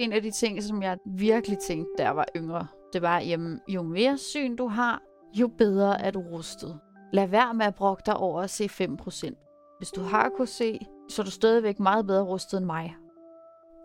[0.00, 3.60] En af de ting, som jeg virkelig tænkte, da jeg var yngre, det var, jamen,
[3.68, 5.02] jo mere syn du har,
[5.34, 6.80] jo bedre er du rustet.
[7.12, 9.76] Lad være med at brokke dig over at se 5%.
[9.78, 10.78] Hvis du har kunne se,
[11.08, 12.96] så er du stadigvæk meget bedre rustet end mig.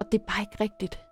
[0.02, 1.06] Og det er bare ikke rigtigt.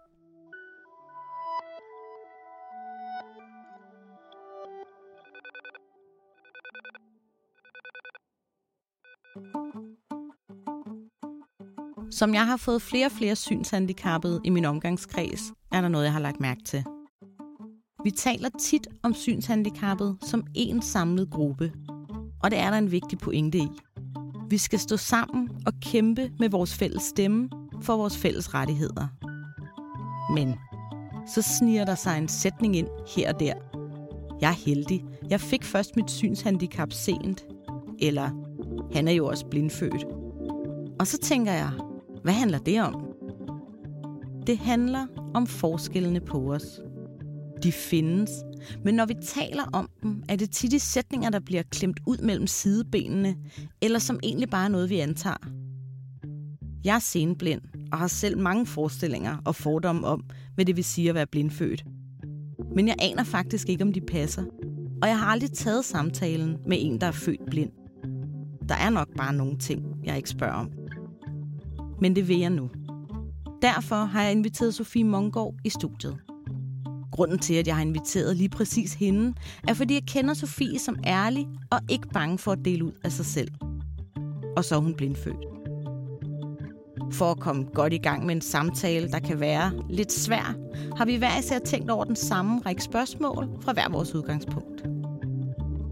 [12.17, 16.13] Som jeg har fået flere og flere synshandicappede i min omgangskreds, er der noget, jeg
[16.13, 16.83] har lagt mærke til.
[18.03, 21.71] Vi taler tit om synshandicappet som en samlet gruppe,
[22.43, 23.67] og det er der en vigtig pointe i.
[24.49, 27.49] Vi skal stå sammen og kæmpe med vores fælles stemme
[27.81, 29.07] for vores fælles rettigheder.
[30.33, 30.55] Men
[31.27, 33.53] så sniger der sig en sætning ind her og der.
[34.41, 35.05] Jeg er heldig.
[35.29, 37.45] Jeg fik først mit synshandicap sent.
[37.99, 38.29] Eller,
[38.93, 40.05] han er jo også blindfødt.
[40.99, 41.71] Og så tænker jeg,
[42.23, 43.05] hvad handler det om?
[44.47, 46.81] Det handler om forskellene på os.
[47.63, 48.31] De findes,
[48.83, 52.17] men når vi taler om dem, er det tit i sætninger, der bliver klemt ud
[52.17, 53.35] mellem sidebenene,
[53.81, 55.49] eller som egentlig bare er noget, vi antager.
[56.83, 61.09] Jeg er senblind og har selv mange forestillinger og fordomme om, hvad det vil sige
[61.09, 61.85] at være blindfødt.
[62.75, 64.43] Men jeg aner faktisk ikke, om de passer.
[65.01, 67.71] Og jeg har aldrig taget samtalen med en, der er født blind.
[68.69, 70.71] Der er nok bare nogle ting, jeg ikke spørger om
[72.03, 72.69] men det vil jeg nu.
[73.61, 76.17] Derfor har jeg inviteret Sofie Mongård i studiet.
[77.11, 79.33] Grunden til, at jeg har inviteret lige præcis hende,
[79.67, 83.11] er fordi jeg kender Sofie som ærlig og ikke bange for at dele ud af
[83.11, 83.47] sig selv.
[84.57, 85.45] Og så er hun blindfødt.
[87.11, 90.55] For at komme godt i gang med en samtale, der kan være lidt svær,
[90.97, 94.83] har vi hver især tænkt over den samme række spørgsmål fra hver vores udgangspunkt.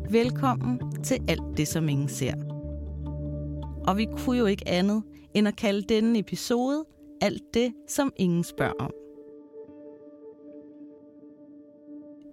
[0.09, 2.33] Velkommen til alt det, som ingen ser.
[3.87, 6.85] Og vi kunne jo ikke andet end at kalde denne episode
[7.21, 8.91] alt det, som ingen spørger om.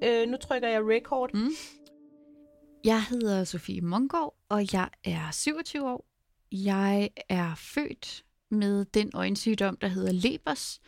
[0.03, 1.31] Øh, nu trykker jeg record.
[1.35, 1.51] Mm.
[2.85, 6.07] Jeg hedder Sofie Mongård, og jeg er 27 år.
[6.53, 10.81] Jeg er født med den øjensygdom, der hedder Lebers.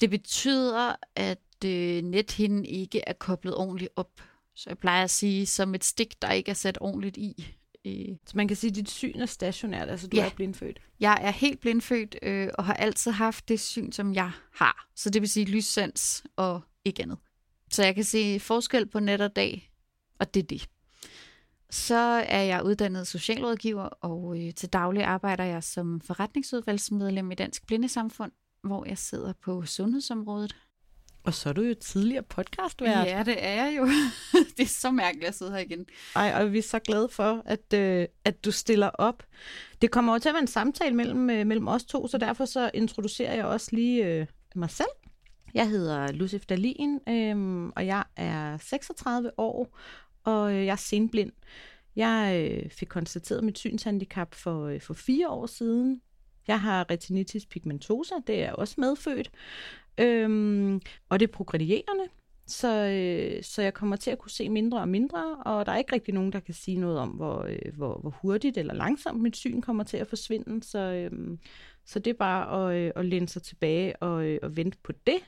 [0.00, 4.20] Det betyder, at øh, nethinden ikke er koblet ordentligt op.
[4.54, 7.56] Så jeg plejer at sige, som et stik, der ikke er sat ordentligt i.
[7.86, 10.26] Øh, så man kan sige, at dit syn er stationært, altså du ja.
[10.26, 10.80] er blindfødt?
[11.00, 14.88] Jeg er helt blindfødt øh, og har altid haft det syn, som jeg har.
[14.94, 17.18] Så det vil sige lyssans og ikke andet.
[17.70, 19.70] Så jeg kan se forskel på nat og dag,
[20.18, 20.68] og det er det.
[21.70, 27.66] Så er jeg uddannet socialrådgiver, og øh, til daglig arbejder jeg som forretningsudvalgsmedlem i Dansk
[27.66, 28.32] Blindesamfund,
[28.62, 30.56] hvor jeg sidder på sundhedsområdet
[31.26, 33.06] og så er du jo tidligere podcastvært.
[33.06, 33.84] Ja, det er jeg jo.
[34.56, 35.86] det er så mærkeligt at sidde her igen.
[36.16, 39.22] Ej, og vi er så glade for, at, øh, at du stiller op.
[39.82, 42.44] Det kommer jo til at være en samtale mellem, øh, mellem os to, så derfor
[42.44, 44.88] så introducerer jeg også lige øh, mig selv.
[45.54, 49.78] Jeg hedder Lucif Dalin, øh, og jeg er 36 år,
[50.24, 51.32] og øh, jeg er senblind.
[51.96, 56.00] Jeg øh, fik konstateret mit synshandicap for, øh, for fire år siden.
[56.48, 59.30] Jeg har retinitis pigmentosa, det er også medfødt.
[59.98, 62.08] Øhm, og det er progredierende,
[62.46, 65.76] så, øh, så jeg kommer til at kunne se mindre og mindre, og der er
[65.76, 69.22] ikke rigtig nogen, der kan sige noget om, hvor, øh, hvor, hvor hurtigt eller langsomt
[69.22, 70.62] mit syn kommer til at forsvinde.
[70.62, 71.38] Så, øh,
[71.84, 74.92] så det er bare at, øh, at læne sig tilbage og, øh, og vente på
[75.06, 75.18] det.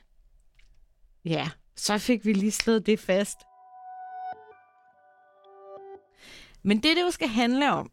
[1.25, 3.37] Ja, så fik vi lige slået det fast.
[6.63, 7.91] Men det, det jo skal handle om,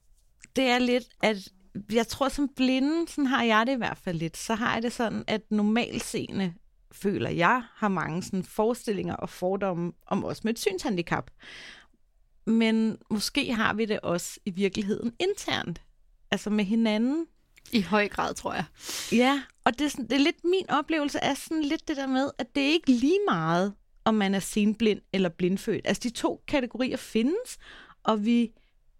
[0.56, 1.52] det er lidt, at
[1.92, 4.82] jeg tror som blinde, sådan har jeg det i hvert fald lidt, så har jeg
[4.82, 6.54] det sådan, at normalseende
[7.02, 11.30] føler jeg, har mange sådan forestillinger og fordomme om os med et synshandicap.
[12.46, 15.82] Men måske har vi det også i virkeligheden internt,
[16.30, 17.26] altså med hinanden.
[17.72, 18.64] I høj grad, tror jeg.
[19.12, 22.06] Ja, og det er, sådan, det er lidt min oplevelse af sådan lidt det der
[22.06, 23.74] med, at det er ikke lige meget,
[24.04, 25.80] om man er senblind eller blindfødt.
[25.84, 27.58] Altså de to kategorier findes,
[28.04, 28.52] og vi,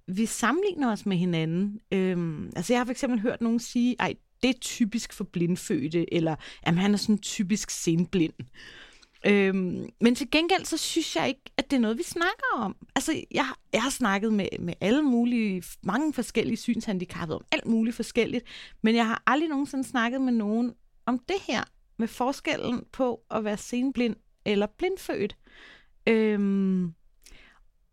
[0.08, 1.80] vi sammenligner os med hinanden.
[1.92, 6.14] Øhm, altså jeg har for eksempel hørt nogen sige, ej, det er typisk for blindfødte,
[6.14, 6.36] eller
[6.66, 8.34] jamen, han er sådan typisk senblind.
[9.26, 12.76] Øhm, men til gengæld, så synes jeg ikke, at det er noget, vi snakker om.
[12.94, 17.96] Altså, jeg, jeg har snakket med, med alle mulige, mange forskellige synshandicappede om alt muligt
[17.96, 18.44] forskelligt,
[18.82, 20.74] men jeg har aldrig nogensinde snakket med nogen
[21.06, 21.64] om det her,
[21.96, 25.36] med forskellen på at være senblind eller blindfødt.
[26.06, 26.94] Øhm,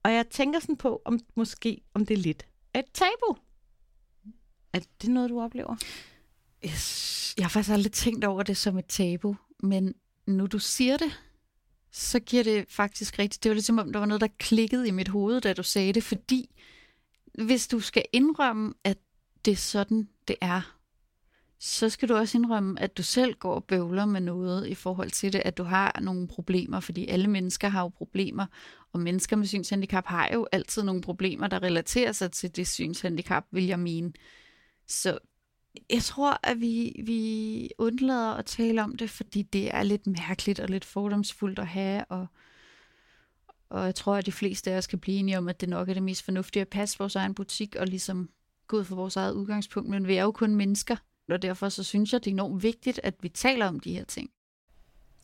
[0.03, 3.37] og jeg tænker sådan på, om måske om det er lidt et tabu.
[4.73, 5.75] Er det noget, du oplever?
[7.37, 9.93] Jeg har faktisk aldrig tænkt over det som et tabu, men
[10.25, 11.11] nu du siger det,
[11.91, 13.43] så giver det faktisk rigtigt.
[13.43, 15.63] Det var lidt som om, der var noget, der klikkede i mit hoved, da du
[15.63, 16.49] sagde det, fordi
[17.45, 18.97] hvis du skal indrømme, at
[19.45, 20.77] det er sådan, det er,
[21.59, 25.11] så skal du også indrømme, at du selv går og bøvler med noget i forhold
[25.11, 28.45] til det, at du har nogle problemer, fordi alle mennesker har jo problemer,
[28.93, 33.45] og mennesker med synshandicap har jo altid nogle problemer, der relaterer sig til det synshandicap,
[33.51, 34.13] vil jeg mene.
[34.87, 35.19] Så
[35.89, 40.59] jeg tror, at vi, vi undlader at tale om det, fordi det er lidt mærkeligt
[40.59, 42.27] og lidt fordomsfuldt at have, og,
[43.69, 45.89] og jeg tror, at de fleste af os kan blive enige om, at det nok
[45.89, 48.29] er det mest fornuftige at passe vores egen butik og ligesom
[48.67, 50.95] gå ud fra vores eget udgangspunkt, men vi er jo kun mennesker,
[51.29, 54.05] og derfor så synes jeg, det er enormt vigtigt, at vi taler om de her
[54.05, 54.29] ting.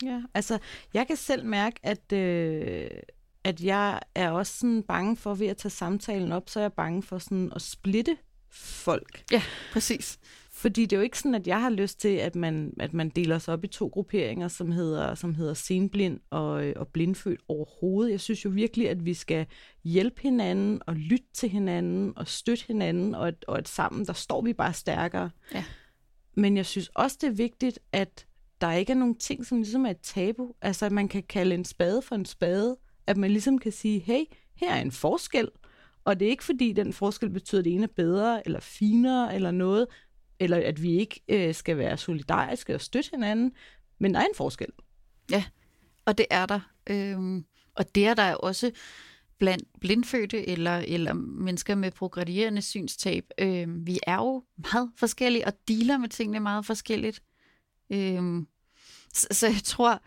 [0.04, 0.60] Ja, altså
[0.94, 2.90] jeg kan selv mærke, at, øh,
[3.44, 6.74] at jeg er også sådan bange for ved at tage samtalen op, så er jeg
[6.74, 8.18] bange for sådan at splitte
[8.50, 9.24] folk.
[9.32, 9.42] Ja,
[9.74, 10.20] præcis.
[10.60, 13.10] Fordi det er jo ikke sådan, at jeg har lyst til, at man, at man
[13.10, 18.12] deler sig op i to grupperinger, som hedder, som hedder senblind og, og blindfødt overhovedet.
[18.12, 19.46] Jeg synes jo virkelig, at vi skal
[19.84, 24.14] hjælpe hinanden og lytte til hinanden og støtte hinanden, og at, og at sammen, der
[24.14, 25.30] står vi bare stærkere.
[25.54, 25.64] Ja.
[26.36, 28.26] Men jeg synes også, det er vigtigt, at
[28.62, 30.54] der ikke er nogen ting, som ligesom er et tabu.
[30.62, 32.78] Altså, at man kan kalde en spade for en spade.
[33.08, 34.24] At man ligesom kan sige, hey,
[34.56, 35.48] her er en forskel.
[36.04, 39.36] Og det er ikke fordi, den forskel betyder, at det ene er bedre eller finere
[39.36, 39.88] eller noget,
[40.40, 43.52] eller at vi ikke øh, skal være solidariske og støtte hinanden,
[44.00, 44.70] men der er en forskel.
[45.32, 45.44] Ja,
[46.06, 46.60] og det er der.
[46.90, 47.46] Øhm,
[47.76, 48.72] og det er der også
[49.38, 53.26] blandt blindfødte eller, eller mennesker med progredierende synstab.
[53.38, 57.24] Øhm, vi er jo meget forskellige og dealer med tingene meget forskelligt.
[57.90, 58.48] Øhm,
[59.14, 60.02] så, så jeg tror,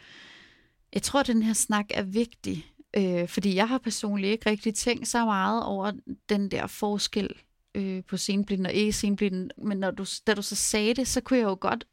[0.92, 4.74] jeg tror, at den her snak er vigtig, øh, fordi jeg har personligt ikke rigtig
[4.74, 5.92] tænkt så meget over
[6.28, 7.30] den der forskel
[7.74, 11.20] øh, på sceneblinden og ikke sceneblinden, men når du, da du så sagde det, så
[11.20, 11.86] kunne jeg jo godt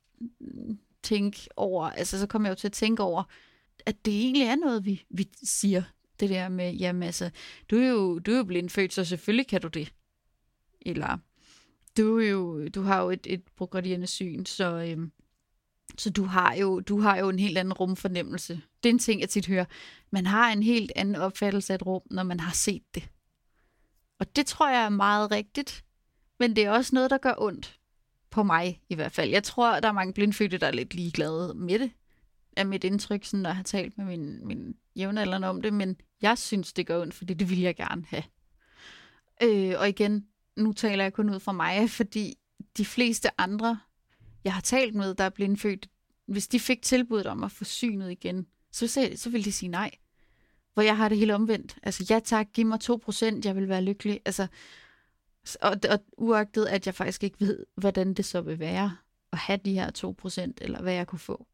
[1.03, 3.23] tænke over, altså så kom jeg jo til at tænke over,
[3.85, 5.83] at det egentlig er noget, vi, vi siger,
[6.19, 7.29] det der med, jamen altså,
[7.71, 9.93] du er jo, du er jo blindfødt, så selvfølgelig kan du det.
[10.81, 11.17] Eller,
[11.97, 15.11] du, er jo, du har jo et, et progredierende syn, så, øhm,
[15.97, 18.61] så du har, jo, du har jo en helt anden rumfornemmelse.
[18.83, 19.65] Det er en ting, jeg tit hører.
[20.11, 23.09] Man har en helt anden opfattelse af et rum, når man har set det.
[24.19, 25.85] Og det tror jeg er meget rigtigt,
[26.39, 27.75] men det er også noget, der gør ondt.
[28.29, 29.29] På mig i hvert fald.
[29.29, 31.91] Jeg tror, der er mange blindfødte, der er lidt ligeglade med det.
[32.57, 35.97] Er mit indtryk, sådan, når jeg har talt med min, min jævnaldrende om det, men
[36.21, 38.23] jeg synes, det gør ondt, fordi det vil jeg gerne have.
[39.43, 42.37] Øh, og igen, nu taler jeg kun ud fra mig, fordi
[42.77, 43.79] de fleste andre,
[44.43, 45.89] jeg har talt med, der er blindfødt,
[46.27, 49.91] hvis de fik tilbuddet om at få synet igen, så, så ville de sige nej
[50.79, 51.77] hvor jeg har det helt omvendt.
[51.83, 54.19] Altså, ja tak, giv mig 2%, jeg vil være lykkelig.
[54.25, 54.47] Altså,
[55.61, 58.97] og, og uagtet, at jeg faktisk ikke ved, hvordan det så vil være
[59.31, 61.47] at have de her 2%, eller hvad jeg kunne få.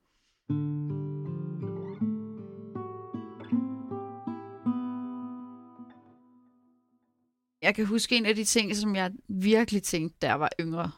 [7.62, 10.92] Jeg kan huske en af de ting, som jeg virkelig tænkte, da jeg var yngre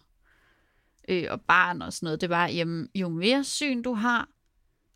[1.09, 4.29] øh, og barn og sådan noget, det var, jamen, jo mere syn du har,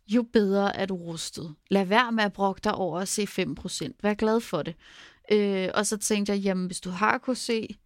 [0.06, 1.54] jo bedre er du rustet.
[1.70, 3.92] Lad være med at brokke dig over at se 5%.
[4.02, 4.74] Vær glad for det.
[5.32, 7.78] Øh, og så tænkte jeg, jamen hvis du har kunne se,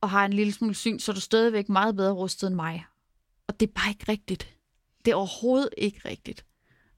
[0.00, 2.84] og har en lille smule syn, så er du stadigvæk meget bedre rustet end mig.
[3.46, 4.56] Og det er bare ikke rigtigt.
[5.04, 6.44] Det er overhovedet ikke rigtigt.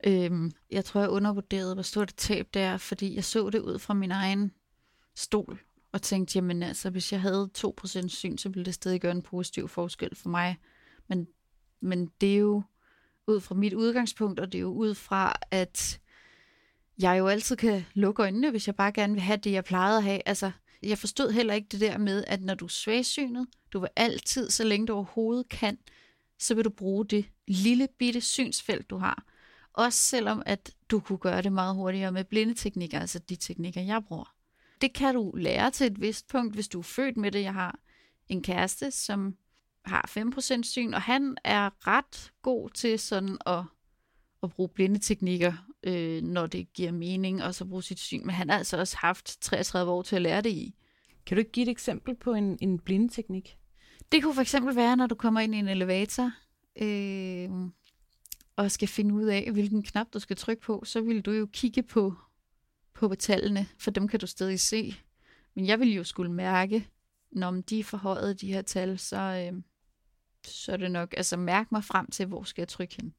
[0.07, 3.59] Øhm, jeg tror, jeg undervurderede, hvor stort et tab det er, fordi jeg så det
[3.59, 4.53] ud fra min egen
[5.15, 5.61] stol,
[5.93, 9.23] og tænkte, jamen altså, hvis jeg havde 2% syn, så ville det stadig gøre en
[9.23, 10.57] positiv forskel for mig.
[11.09, 11.27] Men,
[11.81, 12.63] men det er jo
[13.27, 16.01] ud fra mit udgangspunkt, og det er jo ud fra, at
[16.99, 19.97] jeg jo altid kan lukke øjnene, hvis jeg bare gerne vil have det, jeg plejede
[19.97, 20.21] at have.
[20.27, 20.51] Altså,
[20.83, 24.51] jeg forstod heller ikke det der med, at når du er svagsynet, du vil altid,
[24.51, 25.79] så længe du overhovedet kan,
[26.39, 29.25] så vil du bruge det lille bitte synsfelt, du har.
[29.73, 33.81] Også selvom, at du kunne gøre det meget hurtigere med blinde teknikker, altså de teknikker,
[33.81, 34.35] jeg bruger.
[34.81, 37.43] Det kan du lære til et vist punkt, hvis du er født med det.
[37.43, 37.79] Jeg har
[38.29, 39.37] en kæreste, som
[39.87, 40.11] har
[40.59, 43.63] 5% syn, og han er ret god til sådan at,
[44.43, 45.53] at bruge blindeteknikker,
[45.83, 48.21] øh, når det giver mening, og så bruge sit syn.
[48.27, 50.75] Men han har altså også haft 33 år til at lære det i.
[51.27, 53.57] Kan du ikke give et eksempel på en, en blindeteknik?
[54.13, 56.33] Det kunne for eksempel være, når du kommer ind i en elevator,
[56.77, 57.51] øh,
[58.57, 61.49] og skal finde ud af, hvilken knap du skal trykke på, så vil du jo
[61.53, 62.15] kigge på,
[62.95, 64.95] på tallene, for dem kan du stadig se.
[65.55, 66.89] Men jeg vil jo skulle mærke,
[67.33, 69.63] når de er forhøjet, de her tal, så, øh,
[70.47, 73.15] så er det nok, altså mærke mig frem til, hvor skal jeg trykke hen.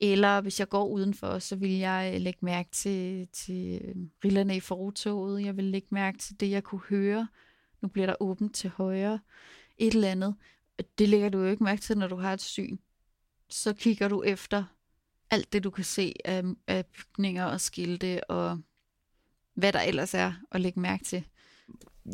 [0.00, 4.56] Eller hvis jeg går udenfor, så vil jeg øh, lægge mærke til, til øh, rillerne
[4.56, 5.44] i fortoget.
[5.44, 7.28] Jeg vil lægge mærke til det, jeg kunne høre.
[7.80, 9.20] Nu bliver der åbent til højre.
[9.78, 10.34] Et eller andet.
[10.98, 12.78] Det lægger du jo ikke mærke til, når du har et syn.
[13.48, 14.64] Så kigger du efter
[15.30, 18.60] alt det, du kan se af, af bygninger og skilte og
[19.54, 21.24] hvad der ellers er at lægge mærke til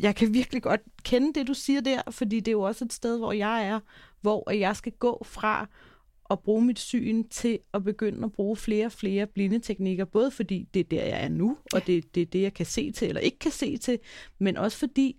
[0.01, 2.93] jeg kan virkelig godt kende det, du siger der, fordi det er jo også et
[2.93, 3.79] sted, hvor jeg er,
[4.21, 5.67] hvor jeg skal gå fra
[6.29, 10.67] at bruge mit syn til at begynde at bruge flere og flere blindeteknikker, både fordi
[10.73, 13.07] det er der, jeg er nu, og det, det er det, jeg kan se til
[13.07, 13.99] eller ikke kan se til,
[14.39, 15.15] men også fordi,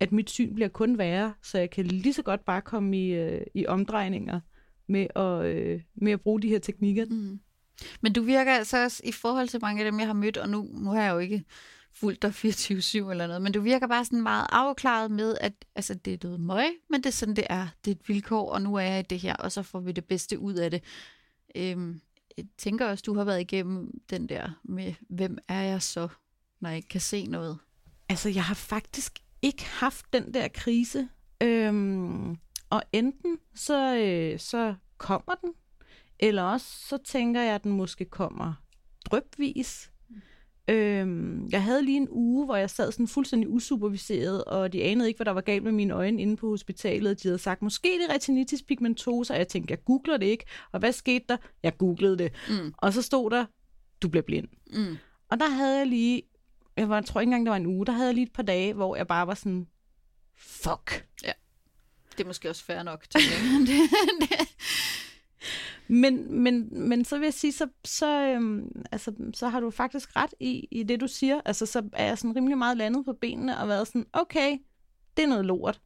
[0.00, 3.14] at mit syn bliver kun værre, så jeg kan lige så godt bare komme i,
[3.14, 4.40] øh, i omdrejninger
[4.88, 7.04] med at, øh, med at bruge de her teknikker.
[7.10, 7.40] Mm.
[8.00, 10.48] Men du virker altså også i forhold til mange af dem, jeg har mødt, og
[10.48, 11.44] nu, nu har jeg jo ikke
[12.00, 15.94] fulgt dig 24-7 eller noget, men du virker bare sådan meget afklaret med, at altså,
[15.94, 17.68] det er noget møg, men det er sådan, det er.
[17.84, 19.92] Det er et vilkår, og nu er jeg i det her, og så får vi
[19.92, 20.82] det bedste ud af det.
[21.56, 22.00] Øhm,
[22.36, 26.08] jeg tænker også, du har været igennem den der med, hvem er jeg så,
[26.60, 27.58] når jeg ikke kan se noget?
[28.08, 31.08] Altså, jeg har faktisk ikke haft den der krise.
[31.42, 32.36] Øhm,
[32.70, 35.52] og enten så, øh, så kommer den,
[36.18, 38.54] eller også så tænker jeg, at den måske kommer
[39.04, 39.90] drøbvis.
[40.68, 45.08] Øhm, jeg havde lige en uge, hvor jeg sad sådan fuldstændig usuperviseret, og de anede
[45.08, 47.22] ikke, hvad der var galt med mine øjne inde på hospitalet.
[47.22, 50.44] De havde sagt, måske det er retinitis pigmentosa, og jeg tænkte, jeg googler det ikke.
[50.72, 51.36] Og hvad skete der?
[51.62, 52.32] Jeg googlede det.
[52.48, 52.74] Mm.
[52.78, 53.44] Og så stod der,
[54.02, 54.48] du bliver blind.
[54.72, 54.96] Mm.
[55.30, 56.22] Og der havde jeg lige,
[56.76, 58.32] jeg, var, jeg tror ikke engang, det var en uge, der havde jeg lige et
[58.32, 59.66] par dage, hvor jeg bare var sådan,
[60.36, 61.06] fuck.
[61.24, 61.32] Ja,
[62.12, 63.20] det er måske også fair nok, til
[63.68, 64.28] det, det,
[65.88, 70.16] men, men, men så vil jeg sige, så, så, øhm, altså, så har du faktisk
[70.16, 71.40] ret i, i det, du siger.
[71.44, 74.58] Altså, så er jeg sådan rimelig meget landet på benene og været sådan, okay,
[75.16, 75.80] det er noget lort.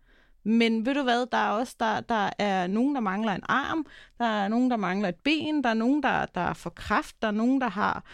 [0.44, 3.86] Men ved du hvad, der er også der, der er nogen, der mangler en arm,
[4.18, 7.28] der er nogen, der mangler et ben, der er nogen, der, der får kraft, der
[7.28, 8.04] er nogen, der har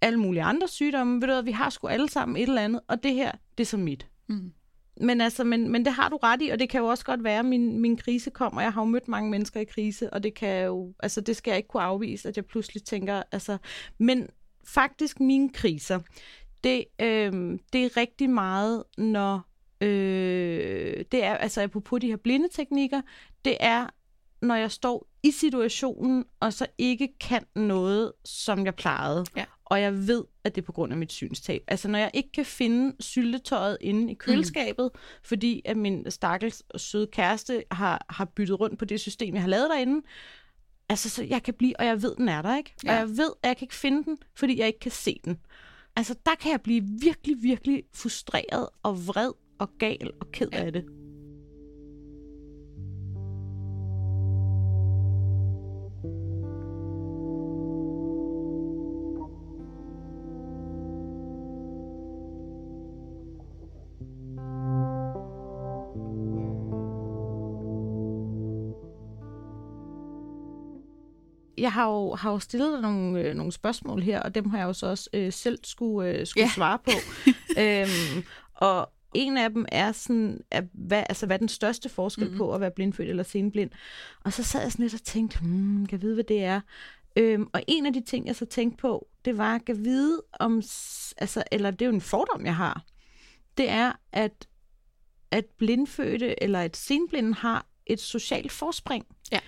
[0.00, 1.14] alle mulige andre sygdomme.
[1.14, 3.64] Ved du hvad, vi har sgu alle sammen et eller andet, og det her, det
[3.64, 4.06] er så mit.
[4.26, 4.52] Mm
[5.00, 7.24] men, altså, men, men det har du ret i, og det kan jo også godt
[7.24, 8.60] være, at min, min krise kommer.
[8.60, 11.50] Jeg har jo mødt mange mennesker i krise, og det kan jo, altså det skal
[11.50, 13.58] jeg ikke kunne afvise, at jeg pludselig tænker, altså,
[13.98, 14.28] men
[14.64, 16.00] faktisk mine kriser,
[16.64, 19.40] det, øh, det er rigtig meget, når,
[19.80, 23.00] øh, det er, altså apropos de her blinde teknikker,
[23.44, 23.86] det er,
[24.42, 29.24] når jeg står i situationen, og så ikke kan noget, som jeg plejede.
[29.36, 31.64] Ja og jeg ved, at det er på grund af mit synstab.
[31.68, 34.98] Altså, når jeg ikke kan finde syltetøjet inde i køleskabet, mm.
[35.22, 39.48] fordi at min stakkels søde kæreste har, har byttet rundt på det system, jeg har
[39.48, 40.06] lavet derinde,
[40.88, 42.74] altså, så jeg kan blive, og jeg ved, den er der, ikke?
[42.84, 42.92] Ja.
[42.92, 45.38] Og jeg ved, at jeg kan ikke finde den, fordi jeg ikke kan se den.
[45.96, 50.72] Altså, der kan jeg blive virkelig, virkelig frustreret og vred og gal og ked af
[50.72, 50.84] det.
[71.62, 74.58] Jeg har jo, har jo stillet dig nogle, øh, nogle spørgsmål her, og dem har
[74.58, 76.50] jeg jo så også øh, selv skulle, øh, skulle ja.
[76.54, 76.90] svare på.
[77.62, 82.24] øhm, og en af dem er sådan, at hvad, altså, hvad er den største forskel
[82.24, 82.38] mm-hmm.
[82.38, 83.70] på at være blindfødt eller senblind?
[84.24, 86.60] Og så sad jeg sådan lidt og tænkte, hmm, kan jeg vide, hvad det er?
[87.16, 90.22] Øhm, og en af de ting, jeg så tænkte på, det var, at jeg vide
[90.40, 90.56] om,
[91.16, 92.84] altså, eller det er jo en fordom, jeg har,
[93.58, 94.48] det er, at,
[95.30, 99.06] at blindfødte eller et senblind har et socialt forspring.
[99.32, 99.40] Ja.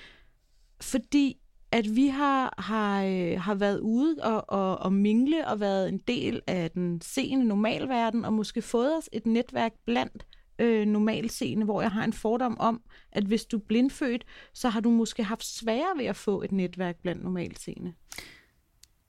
[0.80, 1.36] Fordi
[1.74, 5.98] at vi har, har, øh, har været ude og, og, og mingle og været en
[5.98, 10.26] del af den seende normalverden, og måske fået os et netværk blandt
[10.58, 14.80] øh, normalseende, hvor jeg har en fordom om, at hvis du er blindfødt, så har
[14.80, 17.92] du måske haft sværere ved at få et netværk blandt normalseende.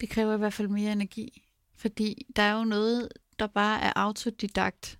[0.01, 1.43] Det kræver i hvert fald mere energi,
[1.77, 4.99] fordi der er jo noget, der bare er autodidakt,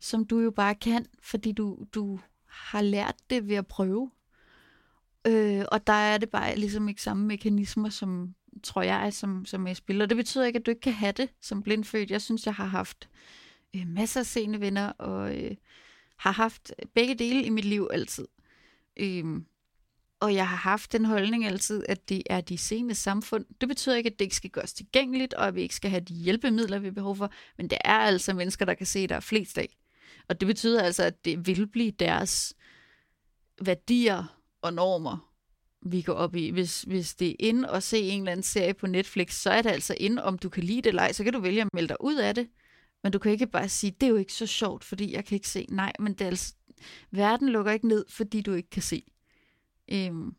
[0.00, 4.10] som du jo bare kan, fordi du, du har lært det ved at prøve.
[5.26, 9.66] Øh, og der er det bare ligesom ikke samme mekanismer, som tror jeg, som, som
[9.66, 10.06] jeg spiller.
[10.06, 12.10] Det betyder ikke, at du ikke kan have det som blindfødt.
[12.10, 13.08] Jeg synes, jeg har haft
[13.76, 15.56] øh, masser af seende venner, og øh,
[16.16, 18.26] har haft begge dele i mit liv altid.
[18.96, 19.24] Øh,
[20.20, 23.44] og jeg har haft den holdning altid, at det er de sene samfund.
[23.60, 26.00] Det betyder ikke, at det ikke skal gøres tilgængeligt, og at vi ikke skal have
[26.00, 27.30] de hjælpemidler, vi har behov for.
[27.56, 29.76] Men det er altså mennesker, der kan se, der er flest af.
[30.28, 32.54] Og det betyder altså, at det vil blive deres
[33.62, 34.35] værdier
[34.66, 35.32] og normer,
[35.90, 36.50] vi går op i.
[36.50, 39.62] Hvis, hvis det er ind og se en eller anden serie på Netflix, så er
[39.62, 41.68] det altså ind, om du kan lide det eller ej, så kan du vælge at
[41.74, 42.48] melde dig ud af det.
[43.02, 45.34] Men du kan ikke bare sige, det er jo ikke så sjovt, fordi jeg kan
[45.34, 45.66] ikke se.
[45.70, 46.54] Nej, men det er altså,
[47.10, 49.02] verden lukker ikke ned, fordi du ikke kan se.
[49.92, 50.34] Øhm,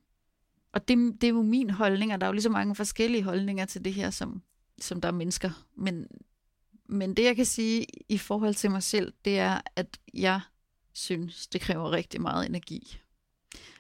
[0.72, 3.24] og det, det er jo min holdning, og der er jo lige så mange forskellige
[3.24, 4.42] holdninger til det her, som,
[4.82, 5.66] som der er mennesker.
[5.76, 6.08] Men,
[6.90, 10.42] men det, jeg kan sige i forhold til mig selv, det er, at jeg
[10.94, 13.00] synes, det kræver rigtig meget energi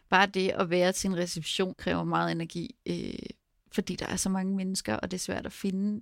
[0.09, 3.29] bare det at være til en reception kræver meget energi, øh,
[3.71, 6.01] fordi der er så mange mennesker, og det er svært at finde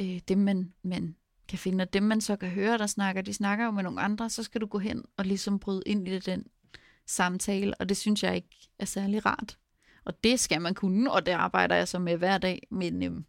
[0.00, 1.16] øh, det, man, man
[1.48, 1.82] kan finde.
[1.82, 4.42] Og dem, man så kan høre, der snakker, de snakker jo med nogle andre, så
[4.42, 6.46] skal du gå hen og ligesom bryde ind i den
[7.06, 9.58] samtale, og det synes jeg ikke er særlig rart.
[10.04, 13.24] Og det skal man kunne, og det arbejder jeg så med hver dag, men øhm,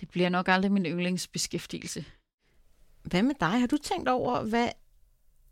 [0.00, 2.04] det bliver nok aldrig min yndlingsbeskæftigelse.
[3.02, 3.60] Hvad med dig?
[3.60, 4.68] Har du tænkt over, hvad,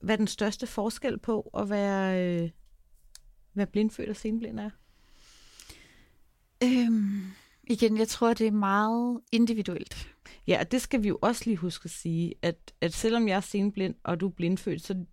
[0.01, 2.51] hvad den største forskel på at være, øh,
[3.55, 4.71] være blindfødt og senblind er?
[6.63, 7.23] Øhm,
[7.65, 10.09] igen, jeg tror, det er meget individuelt.
[10.47, 13.37] Ja, og det skal vi jo også lige huske at sige, at, at selvom jeg
[13.37, 15.05] er senblind, og du er blindfødt, så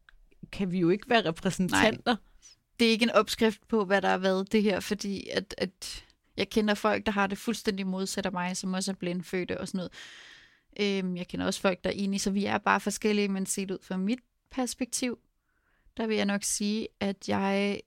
[0.52, 2.02] kan vi jo ikke være repræsentanter.
[2.06, 2.16] Nej.
[2.80, 6.06] Det er ikke en opskrift på, hvad der har været det her, fordi at, at
[6.38, 9.68] jeg kender folk, der har det fuldstændig modsat af mig, som også er blindfødte og
[9.68, 9.92] sådan noget.
[10.80, 13.72] Øhm, jeg kender også folk, der er enige, så vi er bare forskellige, men set
[13.72, 14.20] ud fra mit
[14.52, 15.20] perspektiv,
[15.98, 17.82] der vil jeg nok sige, at jeg...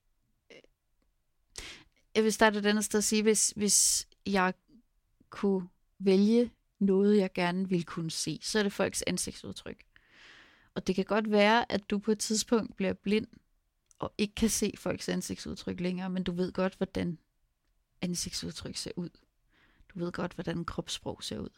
[2.19, 4.55] Jeg vil starte et andet sted at sige, hvis, hvis jeg
[5.31, 9.85] kunne vælge noget, jeg gerne ville kunne se, så er det folks ansigtsudtryk.
[10.75, 13.27] Og det kan godt være, at du på et tidspunkt bliver blind
[13.99, 17.19] og ikke kan se folks ansigtsudtryk længere, men du ved godt, hvordan
[18.03, 19.11] ansigtsudtryk ser ud.
[19.89, 21.51] Du ved godt, hvordan kropssprog ser ud.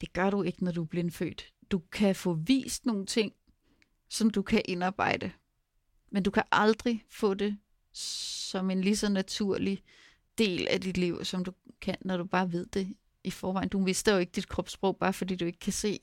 [0.00, 1.52] Det gør du ikke, når du er blindfødt.
[1.70, 3.32] Du kan få vist nogle ting,
[4.08, 5.32] som du kan indarbejde.
[6.10, 7.58] Men du kan aldrig få det
[7.92, 9.82] som en lige så naturlig
[10.38, 12.94] del af dit liv, som du kan, når du bare ved det
[13.24, 13.68] i forvejen.
[13.68, 15.98] Du mister jo ikke dit kropssprog, bare fordi du ikke kan se.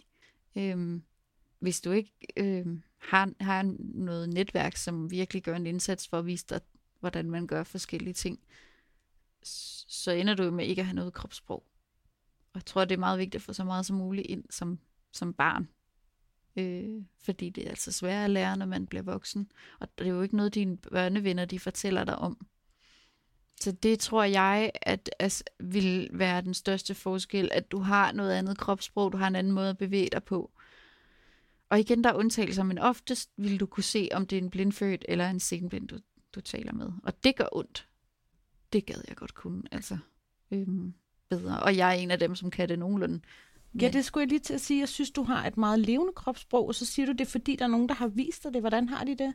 [0.55, 1.03] Øhm,
[1.59, 6.25] hvis du ikke øhm, har, har noget netværk, som virkelig gør en indsats for at
[6.25, 6.61] vise dig,
[6.99, 8.39] hvordan man gør forskellige ting,
[9.43, 11.63] så ender du med ikke at have noget kropssprog.
[12.53, 14.79] Og jeg tror, det er meget vigtigt at få så meget som muligt ind som,
[15.11, 15.69] som barn.
[16.57, 19.51] Øh, fordi det er altså sværere at lære, når man bliver voksen.
[19.79, 22.47] Og det er jo ikke noget, dine børnevenner de fortæller dig om.
[23.59, 28.31] Så det tror jeg, at, altså, vil være den største forskel, at du har noget
[28.31, 30.51] andet kropssprog, du har en anden måde at bevæge dig på.
[31.69, 34.49] Og igen, der er undtagelser, men oftest vil du kunne se, om det er en
[34.49, 35.97] blindfødt eller en senblind, du,
[36.35, 36.89] du taler med.
[37.03, 37.87] Og det gør ondt.
[38.73, 39.97] Det gad jeg godt kunne, altså
[40.51, 40.93] øhm,
[41.29, 41.59] bedre.
[41.59, 43.21] Og jeg er en af dem, som kan det nogenlunde.
[43.81, 44.79] Ja, det skulle jeg lige til at sige.
[44.79, 47.65] Jeg synes, du har et meget levende kropssprog, og så siger du det, fordi der
[47.65, 48.61] er nogen, der har vist dig det.
[48.61, 49.33] Hvordan har de det?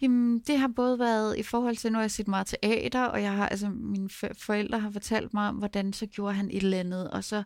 [0.00, 3.22] Jamen, det har både været i forhold til, nu har jeg set meget teater, og
[3.22, 6.80] jeg har, altså, mine forældre har fortalt mig om, hvordan så gjorde han et eller
[6.80, 7.42] andet, og så,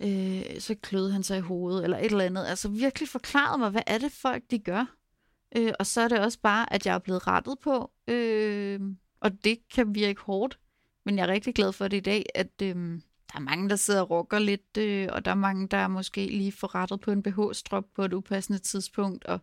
[0.00, 2.44] øh, så kløede han sig i hovedet, eller et eller andet.
[2.46, 4.96] Altså virkelig forklaret mig, hvad er det folk, de gør?
[5.56, 8.80] Øh, og så er det også bare, at jeg er blevet rettet på, øh,
[9.20, 10.58] og det kan virke hårdt,
[11.04, 13.00] men jeg er rigtig glad for det i dag, at øh,
[13.32, 16.26] der er mange, der sidder og rokker lidt, øh, og der er mange, der måske
[16.26, 19.40] lige får rettet på en BH-strop på et upassende tidspunkt, og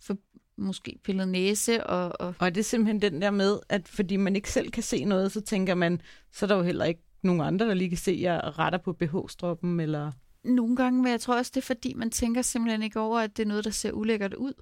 [0.00, 0.16] for
[0.56, 1.86] måske pillet næse.
[1.86, 2.34] Og, og...
[2.38, 5.32] og det er simpelthen den der med, at fordi man ikke selv kan se noget,
[5.32, 6.00] så tænker man,
[6.32, 8.78] så er der jo heller ikke nogen andre, der lige kan se, at jeg retter
[8.78, 10.12] på BH-stroppen, eller...
[10.44, 13.36] Nogle gange, men jeg tror også, det er fordi, man tænker simpelthen ikke over, at
[13.36, 14.52] det er noget, der ser ulækkert ud,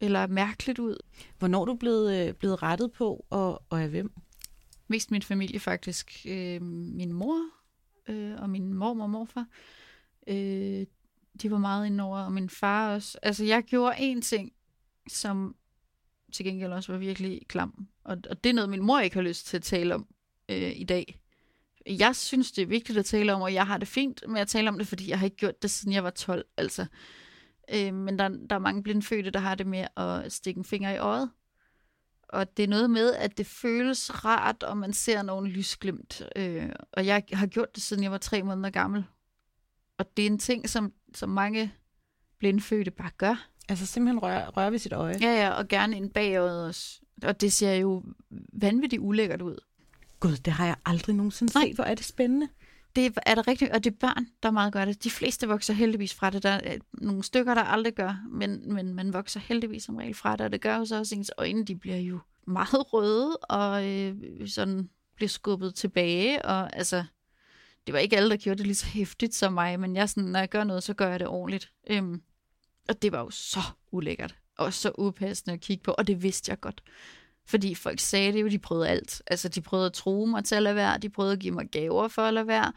[0.00, 0.96] eller mærkeligt ud.
[1.38, 4.12] Hvornår er du blevet, øh, blevet rettet på, og, og af hvem?
[4.88, 6.26] Mest min familie faktisk.
[6.28, 7.57] Øh, min mor
[8.08, 9.46] øh, og min mor og morfar.
[10.26, 10.86] Øh,
[11.42, 13.18] de var meget indover, og min far også.
[13.22, 14.52] Altså, jeg gjorde én ting,
[15.08, 15.56] som
[16.32, 17.88] til gengæld også var virkelig klam.
[18.04, 20.06] Og, og det er noget, min mor ikke har lyst til at tale om
[20.48, 21.20] øh, i dag.
[21.86, 24.48] Jeg synes, det er vigtigt at tale om, og jeg har det fint med at
[24.48, 26.44] tale om det, fordi jeg har ikke gjort det, siden jeg var 12.
[26.56, 26.86] Altså.
[27.74, 30.90] Øh, men der, der er mange blindfødte, der har det med at stikke en finger
[30.90, 31.30] i øjet.
[32.28, 36.22] Og det er noget med, at det føles rart, og man ser nogen lysglimt.
[36.36, 39.04] Øh, og jeg har gjort det, siden jeg var tre måneder gammel.
[39.98, 41.72] Og det er en ting, som, som mange
[42.38, 43.48] blindfødte bare gør.
[43.68, 45.16] Altså simpelthen røre, røre ved sit øje?
[45.20, 47.00] Ja, ja, og gerne en bagøjet også.
[47.22, 48.04] Og det ser jo
[48.52, 49.56] vanvittigt ulækkert ud.
[50.20, 51.66] Gud, det har jeg aldrig nogensinde Nej.
[51.66, 51.74] set.
[51.74, 52.48] Hvor er det spændende.
[52.98, 55.04] Det er der rigtigt, og det er børn, der meget gør det.
[55.04, 56.42] De fleste vokser heldigvis fra det.
[56.42, 60.14] Der er øh, nogle stykker, der aldrig gør, men, men man vokser heldigvis som regel
[60.14, 62.92] fra det, og det gør jo så også, at ens øjne de bliver jo meget
[62.92, 64.16] røde, og øh,
[64.48, 67.04] sådan bliver skubbet tilbage, og altså,
[67.86, 70.30] det var ikke alle, der gjorde det lige så hæftigt som mig, men jeg sådan,
[70.30, 71.72] når jeg gør noget, så gør jeg det ordentligt.
[71.90, 72.22] Øhm,
[72.88, 76.50] og det var jo så ulækkert, og så upassende at kigge på, og det vidste
[76.50, 76.82] jeg godt.
[77.48, 79.22] Fordi folk sagde det jo, de prøvede alt.
[79.26, 81.68] Altså, de prøvede at tro mig til at lade være, de prøvede at give mig
[81.68, 82.72] gaver for at lade være.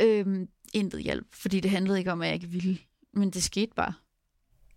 [0.00, 2.78] Øhm, intet hjælp, fordi det handlede ikke om, at jeg ikke ville.
[3.12, 3.92] Men det skete bare.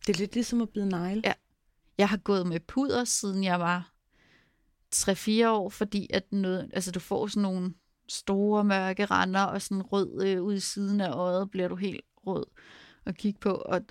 [0.08, 1.22] Det er lidt ligesom at blive negl.
[1.26, 1.34] Ja.
[1.98, 3.94] Jeg har gået med puder, siden jeg var
[4.96, 7.74] 3-4 år, fordi at noget, altså, du får sådan nogle
[8.10, 12.06] store mørke render, og sådan rød øh, ud i siden af øjet, bliver du helt
[12.28, 12.46] rød
[13.06, 13.82] at kigge på, og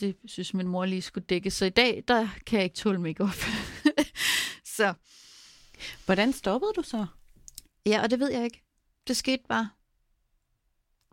[0.00, 1.50] det synes min mor lige skulle dække.
[1.50, 3.28] Så i dag, der kan jeg ikke tåle makeup.
[4.80, 4.94] så.
[6.04, 7.06] Hvordan stoppede du så?
[7.86, 8.62] Ja, og det ved jeg ikke.
[9.08, 9.70] Det skete bare.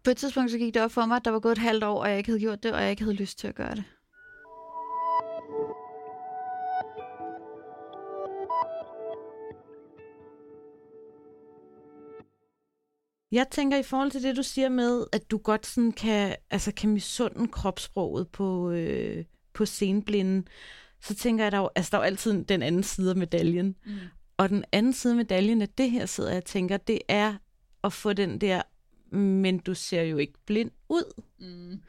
[0.04, 1.84] På et tidspunkt så gik det op for mig, at der var gået et halvt
[1.84, 3.76] år, og jeg ikke havde gjort det, og jeg ikke havde lyst til at gøre
[3.76, 3.84] det.
[13.32, 16.72] Jeg tænker i forhold til det, du siger med, at du godt sådan kan, altså
[16.74, 20.48] kan misunde kropssproget på, øh, på sceneblinden,
[21.02, 23.16] så tænker jeg, at der, jo, altså, der er jo altid den anden side af
[23.16, 23.76] medaljen.
[23.86, 23.94] Mm.
[24.38, 27.34] Og den anden side af medaljen af det her sidder jeg tænker, det er
[27.84, 28.62] at få den der,
[29.16, 31.22] men du ser jo ikke blind ud.
[31.40, 31.82] Mm.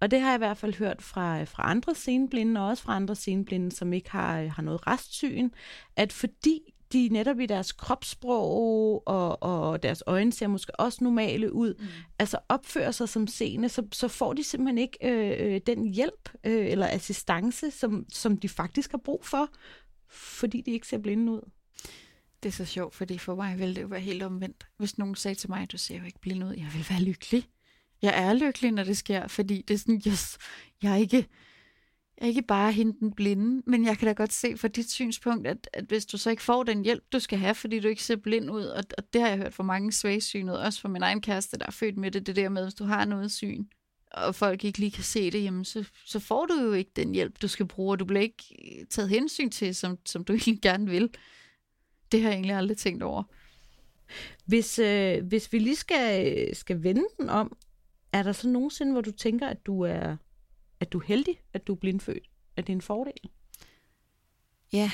[0.00, 2.96] Og det har jeg i hvert fald hørt fra, fra andre sceneblinde, og også fra
[2.96, 5.50] andre sceneblinde, som ikke har, har noget restsyn,
[5.96, 6.60] at fordi
[6.92, 11.86] de netop i deres kropssprog og, og deres øjne ser måske også normale ud, mm.
[12.18, 16.30] altså opfører sig som seende, så, så får de simpelthen ikke øh, øh, den hjælp
[16.44, 19.48] øh, eller assistance, som, som de faktisk har brug for,
[20.10, 21.50] fordi de ikke ser blinde ud.
[22.42, 24.66] Det er så sjovt, fordi for mig ville det jo være helt omvendt.
[24.78, 27.48] Hvis nogen sagde til mig, du ser jo ikke blind ud, jeg vil være lykkelig.
[28.02, 30.38] Jeg er lykkelig, når det sker, fordi det er sådan, yes,
[30.82, 31.26] jeg er ikke
[32.22, 35.70] ikke bare hende den blinde, men jeg kan da godt se fra dit synspunkt, at,
[35.72, 38.16] at hvis du så ikke får den hjælp, du skal have, fordi du ikke ser
[38.16, 41.20] blind ud, og, og det har jeg hørt fra mange svagsynede, også fra min egen
[41.20, 43.64] kæreste, der er født med det, det der med, hvis du har noget syn,
[44.12, 47.14] og folk ikke lige kan se det, jamen så, så får du jo ikke den
[47.14, 48.44] hjælp, du skal bruge, og du bliver ikke
[48.80, 51.10] øh, taget hensyn til, som, som du egentlig gerne vil.
[52.12, 53.22] Det har jeg egentlig aldrig tænkt over.
[54.44, 57.56] Hvis, øh, hvis vi lige skal, øh, skal vende den om,
[58.12, 60.16] er der så nogensinde, hvor du tænker, at du er
[60.80, 62.30] at du er heldig, at du er blindfødt?
[62.56, 63.30] Er det en fordel?
[64.72, 64.90] Ja,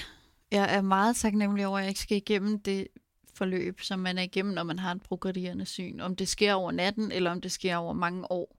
[0.50, 2.88] jeg er meget taknemmelig over, at jeg ikke skal igennem det
[3.34, 6.00] forløb, som man er igennem, når man har et progredierende syn.
[6.00, 8.56] Om det sker over natten, eller om det sker over mange år.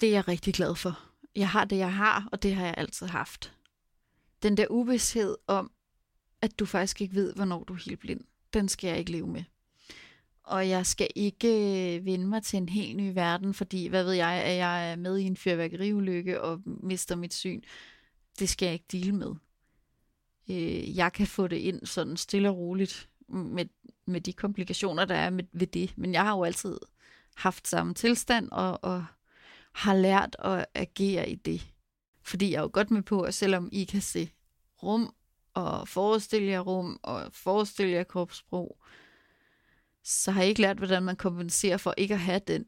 [0.00, 1.00] Det er jeg rigtig glad for.
[1.36, 3.54] Jeg har det, jeg har, og det har jeg altid haft.
[4.42, 5.70] Den der uvidshed om,
[6.42, 8.20] at du faktisk ikke ved, hvornår du er helt blind,
[8.52, 9.44] den skal jeg ikke leve med
[10.50, 11.48] og jeg skal ikke
[11.96, 14.96] øh, vende mig til en helt ny verden, fordi hvad ved jeg, at jeg er
[14.96, 17.62] med i en fyrværkeriulykke og mister mit syn.
[18.38, 19.34] Det skal jeg ikke dele med.
[20.50, 23.66] Øh, jeg kan få det ind sådan stille og roligt med,
[24.06, 25.92] med de komplikationer, der er med, ved det.
[25.96, 26.78] Men jeg har jo altid
[27.34, 29.04] haft samme tilstand og, og
[29.72, 31.66] har lært at agere i det.
[32.22, 34.30] Fordi jeg er jo godt med på, at selvom I kan se
[34.82, 35.14] rum
[35.54, 38.78] og forestille jer rum og forestille jer kropssprog,
[40.04, 42.66] så har jeg ikke lært, hvordan man kompenserer for ikke at have den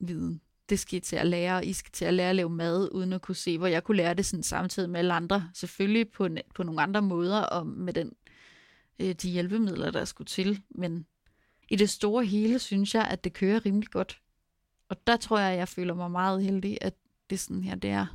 [0.00, 0.40] viden.
[0.68, 2.88] Det skal I til at lære, og I skal til at lære at lave mad,
[2.92, 5.50] uden at kunne se, hvor jeg kunne lære det sådan samtidig med alle andre.
[5.54, 8.12] Selvfølgelig på, på nogle andre måder, og med den,
[8.98, 10.62] øh, de hjælpemidler, der skulle til.
[10.70, 11.06] Men
[11.68, 14.20] i det store hele synes jeg, at det kører rimelig godt.
[14.88, 16.94] Og der tror jeg, at jeg føler mig meget heldig, at
[17.30, 18.06] det er sådan her, det er.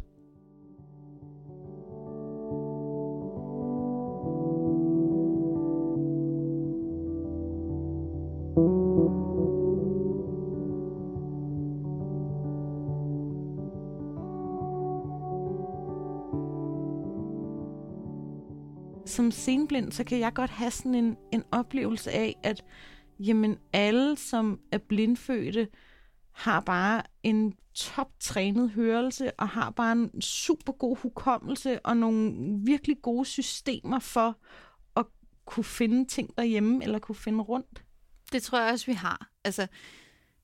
[19.26, 22.64] Som senblind, så kan jeg godt have sådan en, en oplevelse af, at
[23.20, 25.68] jamen, alle, som er blindfødte,
[26.32, 32.34] har bare en toptrænet hørelse og har bare en super god hukommelse og nogle
[32.66, 34.38] virkelig gode systemer for
[34.96, 35.06] at
[35.46, 37.84] kunne finde ting derhjemme eller kunne finde rundt.
[38.32, 39.30] Det tror jeg også, vi har.
[39.44, 39.68] Altså,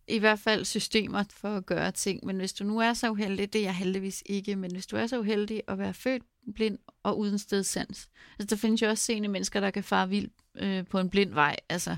[0.07, 2.25] i hvert fald systemer for at gøre ting.
[2.25, 4.95] Men hvis du nu er så uheldig, det er jeg heldigvis ikke, men hvis du
[4.95, 6.23] er så uheldig at være født
[6.55, 8.09] blind og uden stedsans.
[8.39, 11.33] Altså, der findes jo også seende mennesker, der kan fare vildt øh, på en blind
[11.33, 11.55] vej.
[11.69, 11.97] Altså,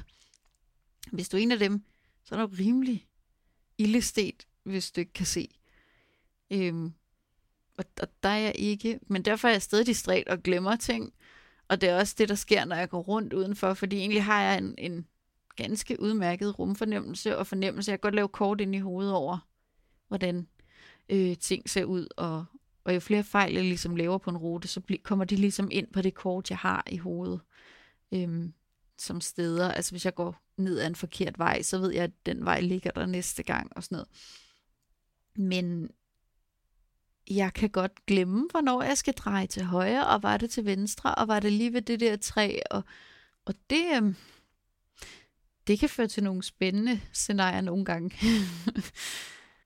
[1.12, 1.84] hvis du er en af dem,
[2.26, 3.08] så er du rimelig
[3.78, 5.48] illestet, hvis du ikke kan se.
[6.52, 6.94] Øhm,
[7.78, 11.14] og, og der er jeg ikke, men derfor er jeg stadig distræt og glemmer ting.
[11.68, 14.42] Og det er også det, der sker, når jeg går rundt udenfor, fordi egentlig har
[14.42, 15.08] jeg en, en
[15.56, 17.92] ganske udmærket rumfornemmelse og fornemmelse.
[17.92, 19.48] Jeg kan godt lave kort ind i hovedet over,
[20.08, 20.48] hvordan
[21.10, 22.46] øh, ting ser ud, og,
[22.84, 25.68] og jo flere fejl, jeg ligesom laver på en rute, så bl- kommer de ligesom
[25.72, 27.42] ind på det kort, jeg har i hovedet.
[28.14, 28.54] Øhm,
[28.98, 29.72] som steder.
[29.72, 32.60] Altså hvis jeg går ned ad en forkert vej, så ved jeg, at den vej
[32.62, 34.10] ligger der næste gang og sådan noget.
[35.36, 35.90] Men
[37.30, 41.16] jeg kan godt glemme, hvornår jeg skal dreje til højre, og var det til venstre,
[41.16, 42.84] og var det lige ved det der træ, og,
[43.46, 44.16] og det, øhm,
[45.68, 48.12] det kan føre til nogle spændende scenarier nogle gange.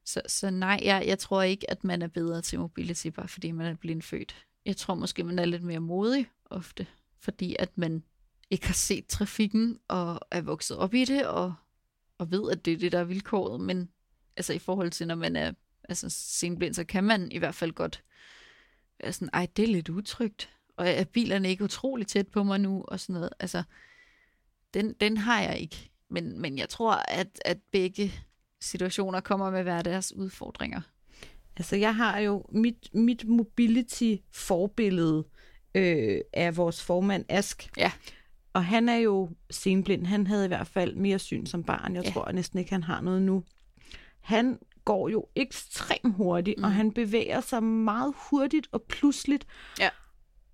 [0.08, 3.52] Så, så nej, jeg, jeg tror ikke, at man er bedre til mobility, bare fordi
[3.52, 4.46] man er blindfødt.
[4.66, 6.88] Jeg tror måske, man er lidt mere modig ofte,
[7.20, 8.04] fordi at man
[8.50, 11.54] ikke har set trafikken og er vokset op i det, og,
[12.18, 13.62] og ved, at det er det, der er vilkåret.
[13.62, 13.90] Men
[14.38, 15.54] altså i forhold til, når man er
[15.90, 18.04] altså, senblind, så kan man i hvert fald godt
[19.00, 20.50] være sådan, ej, det er lidt utrygt.
[20.78, 22.84] Og er bilerne ikke utrolig tæt på mig nu?
[22.88, 23.30] Og sådan noget.
[23.40, 23.64] Altså,
[24.78, 25.92] den, den har jeg ikke.
[26.10, 28.14] Men, men jeg tror, at, at begge
[28.62, 30.82] situationer kommer med hver deres udfordringer.
[31.58, 35.26] Altså, jeg har jo mit, mit mobility-forbillede
[35.76, 37.70] øh, af vores formand Ask.
[37.78, 37.92] Ja.
[38.54, 40.06] Og han er jo senblind.
[40.06, 41.96] Han havde i hvert fald mere syn som barn.
[41.96, 42.12] Jeg Ja.
[42.12, 43.44] tror næsten ikke, han har noget nu.
[44.20, 46.64] Han går jo ekstremt hurtigt, mm.
[46.64, 49.48] og han bevæger sig meget hurtigt og pludseligt.
[49.80, 49.90] Ja.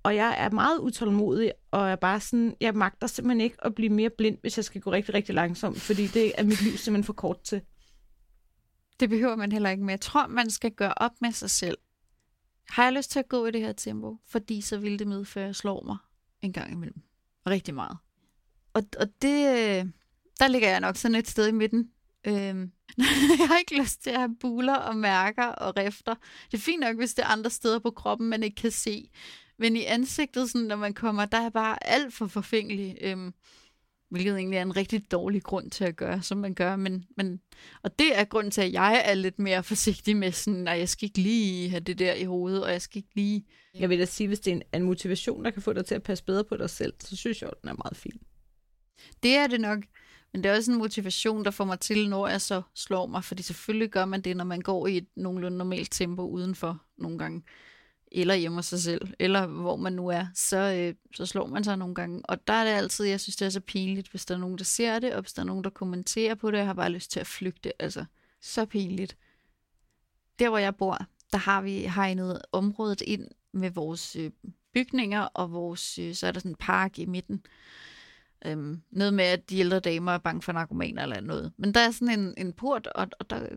[0.04, 3.90] Og jeg er meget utålmodig, og er bare sådan, jeg magter simpelthen ikke at blive
[3.90, 7.04] mere blind, hvis jeg skal gå rigtig, rigtig langsomt, fordi det er mit liv simpelthen
[7.04, 7.62] for kort til.
[9.00, 9.94] Det behøver man heller ikke, med.
[9.94, 11.78] jeg tror, man skal gøre op med sig selv.
[12.70, 14.18] Har jeg lyst til at gå i det her tempo?
[14.28, 15.98] Fordi så vil det medføre, at jeg slår mig
[16.42, 17.02] en gang imellem.
[17.48, 17.98] Rigtig meget.
[18.74, 19.86] Og, og det, øh,
[20.40, 21.90] der ligger jeg nok sådan et sted i midten.
[22.28, 22.72] Øhm,
[23.40, 26.16] jeg har ikke lyst til at have buler og mærker og rifter.
[26.52, 29.10] Det er fint nok, hvis det er andre steder på kroppen, man ikke kan se.
[29.60, 32.98] Men i ansigtet, sådan, når man kommer, der er bare alt for forfængelig.
[33.02, 33.34] Øhm,
[34.14, 36.76] hvilket egentlig er en rigtig dårlig grund til at gøre, som man gør.
[36.76, 37.42] Men, men,
[37.84, 40.90] og det er grund til, at jeg er lidt mere forsigtig med sådan, at jeg
[40.90, 43.46] skal ikke lige have det der i hovedet, og jeg skal ikke lige...
[43.80, 45.96] Jeg vil da sige, hvis det er en, en motivation, der kan få dig til
[45.96, 48.22] at passe bedre på dig selv, så synes jeg, at den er meget fin.
[49.24, 49.80] Det er det nok.
[50.34, 53.24] Men det er også en motivation, der får mig til, når jeg så slår mig.
[53.24, 57.18] Fordi selvfølgelig gør man det, når man går i et nogenlunde normalt tempo udenfor nogle
[57.18, 57.44] gange.
[58.14, 59.14] Eller hjemme hos sig selv.
[59.20, 60.26] Eller hvor man nu er.
[60.36, 62.22] Så, øh, så slår man sig nogle gange.
[62.24, 64.58] Og der er det altid, jeg synes, det er så pinligt, hvis der er nogen,
[64.58, 65.14] der ser det.
[65.14, 66.58] Og hvis der er nogen, der kommenterer på det.
[66.58, 67.82] Jeg har bare lyst til at flygte.
[67.82, 68.06] Altså,
[68.42, 69.18] så pinligt.
[70.40, 74.32] Der, hvor jeg bor, der har vi hegnet området ind med vores øh,
[74.74, 75.22] bygninger.
[75.22, 77.46] Og vores, øh, så er der sådan en park i midten.
[78.46, 81.52] Øhm, noget med, at de ældre damer er bange for narkomaner eller noget.
[81.58, 83.48] Men der er sådan en, en port, og, og der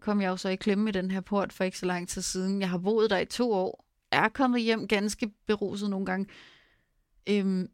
[0.00, 2.22] kom jeg jo så i klemme i den her port for ikke så lang tid
[2.22, 2.60] siden.
[2.60, 3.87] Jeg har boet der i to år.
[4.10, 6.26] Er kommet hjem ganske beruset nogle gange.
[7.28, 7.68] Øhm,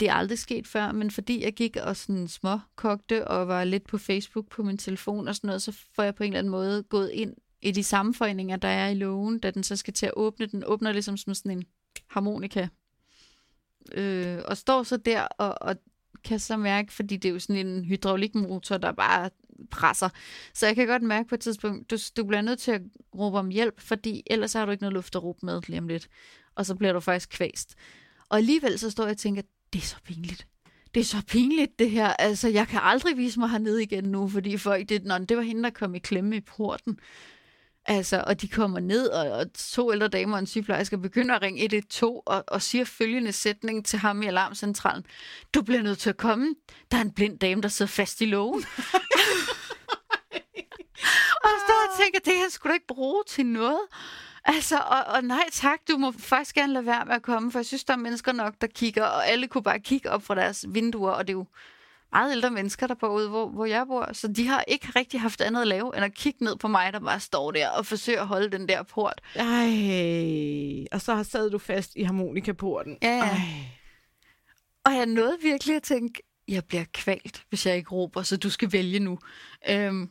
[0.00, 3.86] det er aldrig sket før, men fordi jeg gik og sådan småkogte og var lidt
[3.86, 6.50] på Facebook på min telefon og sådan noget, så får jeg på en eller anden
[6.50, 10.06] måde gået ind i de sammenføjninger, der er i loven, da den så skal til
[10.06, 10.46] at åbne.
[10.46, 11.64] Den åbner ligesom som sådan en
[12.06, 12.68] harmonika
[13.92, 15.76] øh, og står så der og, og
[16.24, 19.30] kan så mærke, fordi det er jo sådan en hydraulikmotor, der bare
[19.70, 20.08] presser.
[20.54, 22.82] Så jeg kan godt mærke på et tidspunkt, du, du bliver nødt til at
[23.14, 25.88] råbe om hjælp, fordi ellers har du ikke noget luft at råbe med lige om
[25.88, 26.08] lidt.
[26.54, 27.74] Og så bliver du faktisk kvæst.
[28.28, 30.46] Og alligevel så står jeg og tænker, det er så pinligt.
[30.94, 32.06] Det er så pinligt, det her.
[32.06, 35.42] Altså, jeg kan aldrig vise mig hernede igen nu, fordi folk, det, nå, det var
[35.42, 36.98] hende, der kom i klemme i porten.
[37.86, 41.42] Altså, og de kommer ned, og, og to ældre damer og en sygeplejerske begynder at
[41.42, 45.06] ringe 112 og, og siger følgende sætning til ham i alarmcentralen.
[45.54, 46.54] Du bliver nødt til at komme.
[46.90, 48.64] Der er en blind dame, der sidder fast i lågen.
[51.44, 53.80] og og tænker, det jeg sgu da ikke bruge til noget.
[54.44, 57.58] Altså, og, og nej tak, du må faktisk gerne lade være med at komme, for
[57.58, 60.34] jeg synes, der er mennesker nok, der kigger, og alle kunne bare kigge op fra
[60.34, 61.46] deres vinduer, og det er jo
[62.12, 65.20] meget ældre mennesker, der bor ude, hvor, hvor jeg bor, så de har ikke rigtig
[65.20, 67.86] haft andet at lave, end at kigge ned på mig, der bare står der og
[67.86, 69.20] forsøger at holde den der port.
[69.34, 72.98] Ej, og så sad du fast i harmonikaporten.
[73.02, 73.22] Ja, ja.
[73.22, 73.38] Ej.
[74.84, 78.50] Og jeg nåede virkelig at tænke, jeg bliver kvalt, hvis jeg ikke råber, så du
[78.50, 79.18] skal vælge nu.
[79.68, 80.10] Øhm,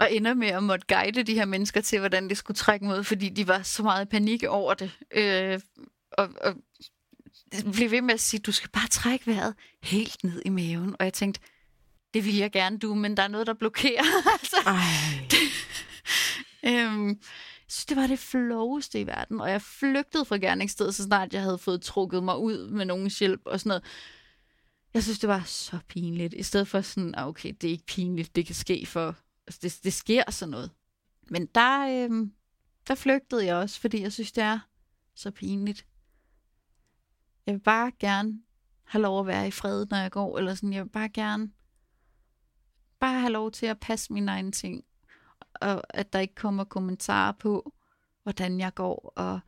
[0.00, 3.04] og ender med at måtte guide de her mennesker til, hvordan det skulle trække mod,
[3.04, 4.90] fordi de var så meget i panik over det.
[5.10, 5.60] Øh,
[6.12, 6.54] og, og
[7.72, 10.96] blev ved med at sige, du skal bare trække vejret helt ned i maven.
[10.98, 11.40] Og jeg tænkte,
[12.14, 14.04] det vil jeg gerne du, men der er noget, der blokerer.
[14.40, 14.80] altså, Ej.
[16.64, 17.16] Øhm, jeg
[17.68, 21.42] synes, det var det floweste i verden, og jeg flygtede fra gerningsstedet, så snart jeg
[21.42, 23.84] havde fået trukket mig ud med nogens hjælp og sådan noget.
[24.94, 26.34] Jeg synes, det var så pinligt.
[26.34, 29.16] I stedet for sådan, ah, okay, det er ikke pinligt, det kan ske for...
[29.46, 30.70] Altså, det, det sker sådan noget.
[31.30, 32.32] Men der, øhm,
[32.88, 34.58] der flygtede jeg også, fordi jeg synes, det er
[35.14, 35.86] så pinligt.
[37.46, 38.40] Jeg vil bare gerne
[38.84, 41.50] have lov at være i fred, når jeg går, eller sådan, jeg vil bare gerne
[43.00, 44.84] bare have lov til at passe mine egne ting,
[45.60, 47.72] og at der ikke kommer kommentarer på,
[48.22, 49.40] hvordan jeg går, og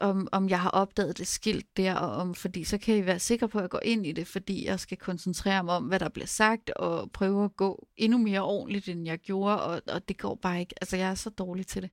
[0.00, 3.18] om, om jeg har opdaget det skilt der, og om, fordi så kan I være
[3.18, 6.00] sikre på, at jeg går ind i det, fordi jeg skal koncentrere mig om, hvad
[6.00, 10.08] der bliver sagt, og prøve at gå endnu mere ordentligt, end jeg gjorde, og, og
[10.08, 10.74] det går bare ikke.
[10.80, 11.90] Altså, jeg er så dårlig til det.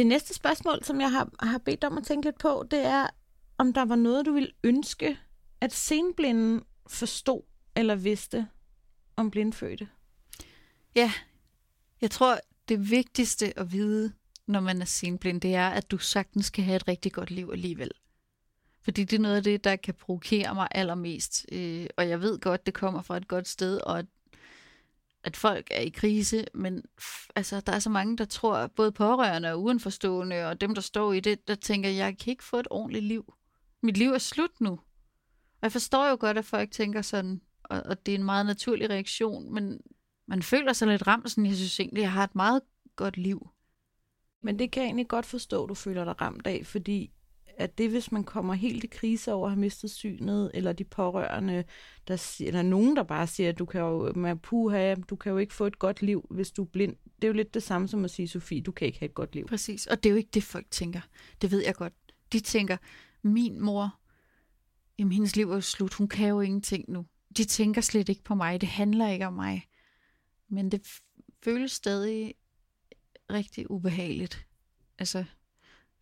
[0.00, 3.06] Det næste spørgsmål, som jeg har, har bedt om at tænke lidt på, det er,
[3.58, 5.18] om der var noget, du ville ønske,
[5.60, 7.42] at senblinden forstod
[7.76, 8.48] eller vidste
[9.16, 9.88] om blindfødte.
[10.94, 11.12] Ja,
[12.00, 14.12] jeg tror, det vigtigste at vide,
[14.46, 17.50] når man er senblind, det er, at du sagtens kan have et rigtig godt liv
[17.52, 17.90] alligevel.
[18.82, 21.46] Fordi det er noget af det, der kan provokere mig allermest.
[21.52, 24.04] Øh, og jeg ved godt, det kommer fra et godt sted, og
[25.24, 26.82] at, folk er i krise, men
[27.36, 31.12] altså, der er så mange, der tror, både pårørende og udenforstående, og dem, der står
[31.12, 33.34] i det, der tænker, jeg kan ikke få et ordentligt liv.
[33.82, 34.72] Mit liv er slut nu.
[34.72, 38.46] Og jeg forstår jo godt, at folk tænker sådan, og, og det er en meget
[38.46, 39.80] naturlig reaktion, men
[40.26, 42.62] man føler sig lidt ramt, sådan, jeg synes egentlig, jeg har et meget
[42.96, 43.48] godt liv.
[44.42, 47.12] Men det kan jeg egentlig godt forstå, du føler dig ramt af, fordi
[47.60, 50.84] at det, hvis man kommer helt i krise over at have mistet synet, eller de
[50.84, 51.64] pårørende,
[52.08, 55.32] der siger, eller nogen, der bare siger, at du kan jo, med puha, du kan
[55.32, 56.96] jo ikke få et godt liv, hvis du er blind.
[57.16, 59.14] Det er jo lidt det samme som at sige, Sofie, du kan ikke have et
[59.14, 59.46] godt liv.
[59.46, 61.00] Præcis, og det er jo ikke det, folk tænker.
[61.42, 61.92] Det ved jeg godt.
[62.32, 62.76] De tænker,
[63.22, 63.98] min mor,
[64.98, 67.06] jamen hendes liv er jo slut, hun kan jo ingenting nu.
[67.36, 69.68] De tænker slet ikke på mig, det handler ikke om mig.
[70.48, 70.86] Men det
[71.44, 72.34] føles stadig
[73.30, 74.46] rigtig ubehageligt.
[74.98, 75.24] Altså,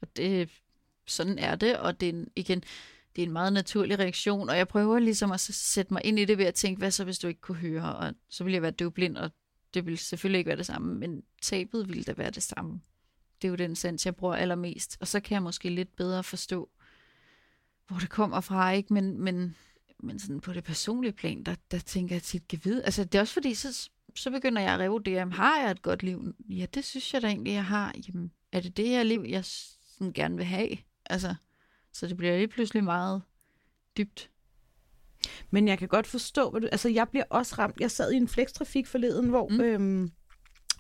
[0.01, 0.51] og det,
[1.09, 2.63] sådan er det, og det er en, igen,
[3.17, 6.25] det er en meget naturlig reaktion, og jeg prøver ligesom at sætte mig ind i
[6.25, 8.63] det ved at tænke, hvad så hvis du ikke kunne høre, og så ville jeg
[8.63, 9.31] være døvblind, og
[9.75, 12.81] det ville selvfølgelig ikke være det samme, men tabet ville da være det samme.
[13.43, 16.25] Det er jo den sans, jeg bruger allermest, og så kan jeg måske lidt bedre
[16.25, 16.71] forstå,
[17.89, 18.95] hvor det kommer fra, ikke?
[18.95, 19.57] Men, men,
[20.03, 22.85] men sådan på det personlige plan, der, der tænker jeg tit, kan vide.
[22.85, 26.03] Altså, det er også fordi, så, så begynder jeg at revurdere, har jeg et godt
[26.03, 26.35] liv?
[26.49, 27.95] Ja, det synes jeg da egentlig, jeg har.
[28.09, 30.77] Jamen, er det det her liv, jeg sådan gerne vil have?
[31.09, 31.35] Altså,
[31.93, 33.23] så det bliver lige pludselig meget
[33.97, 34.31] dybt.
[35.51, 37.81] Men jeg kan godt forstå, hvad du, altså jeg bliver også ramt.
[37.81, 39.61] Jeg sad i en flekstrafik forleden, hvor mm.
[39.61, 40.13] øhm,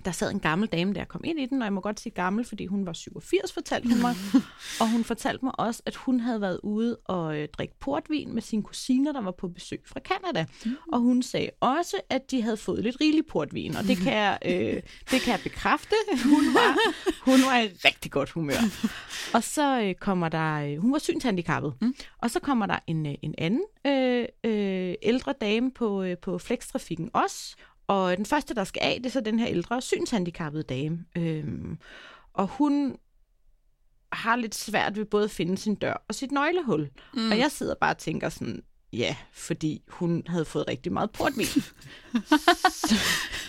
[0.05, 2.13] der sad en gammel dame, der kom ind i den, og jeg må godt sige
[2.13, 4.15] gammel, fordi hun var 87, fortalte hun mig.
[4.81, 8.43] og hun fortalte mig også, at hun havde været ude og øh, drikke portvin med
[8.43, 10.47] sine kusiner, der var på besøg fra Canada.
[10.65, 10.77] Mm.
[10.93, 14.39] Og hun sagde også, at de havde fået lidt rigelig portvin, og det kan jeg,
[14.45, 15.95] øh, det kan jeg bekræfte.
[16.25, 16.79] Hun var,
[17.31, 18.55] hun var i rigtig godt humør.
[19.35, 21.95] Og så øh, kommer der, øh, hun var synshandicappet, mm.
[22.19, 26.39] og så kommer der en, øh, en anden øh, øh, ældre dame på, øh, på
[26.39, 27.57] flekstrafikken også,
[27.89, 31.05] og den første, der skal af, det er så den her ældre synshandicappede dame.
[31.17, 31.79] Øhm,
[32.33, 32.97] og hun
[34.13, 36.91] har lidt svært ved både at finde sin dør og sit nøglehul.
[37.15, 37.31] Mm.
[37.31, 41.47] Og jeg sidder bare og tænker sådan, ja, fordi hun havde fået rigtig meget portvin.
[41.47, 42.95] så,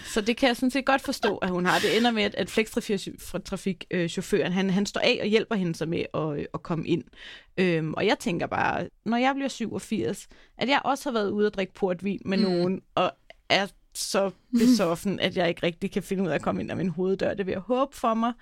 [0.14, 1.80] så det kan jeg sådan set godt forstå, at hun har.
[1.80, 6.48] Det ender med, at flekstrafikchaufføren, han, han står af og hjælper hende så med at,
[6.54, 7.04] at komme ind.
[7.58, 11.48] Øhm, og jeg tænker bare, når jeg bliver 87, at jeg også har været ude
[11.48, 12.44] og drikke portvin med mm.
[12.44, 13.12] nogen, og
[13.50, 13.68] er
[14.00, 16.90] så besoffen, at jeg ikke rigtig kan finde ud af at komme ind af min
[16.90, 17.34] hoveddør.
[17.34, 18.34] Det vil jeg håbe for mig.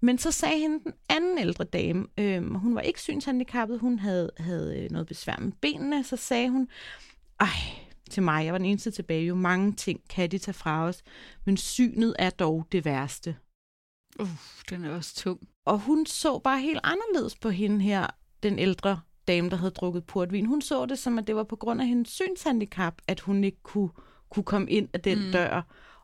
[0.00, 4.30] Men så sagde hende den anden ældre dame, øh, hun var ikke synshandicappet, hun havde,
[4.36, 6.68] havde øh, noget besvær med benene, så sagde hun,
[7.40, 7.48] ej,
[8.10, 11.02] til mig, jeg var den eneste tilbage, jo mange ting kan de tage fra os,
[11.44, 13.36] men synet er dog det værste.
[14.20, 14.28] Uh,
[14.70, 15.40] den er også tung.
[15.66, 18.06] Og hun så bare helt anderledes på hende her,
[18.42, 20.46] den ældre dame, der havde drukket portvin.
[20.46, 23.62] Hun så det som, at det var på grund af hendes synshandicap, at hun ikke
[23.62, 23.90] kunne
[24.30, 25.32] kunne komme ind af den mm.
[25.32, 25.62] dør,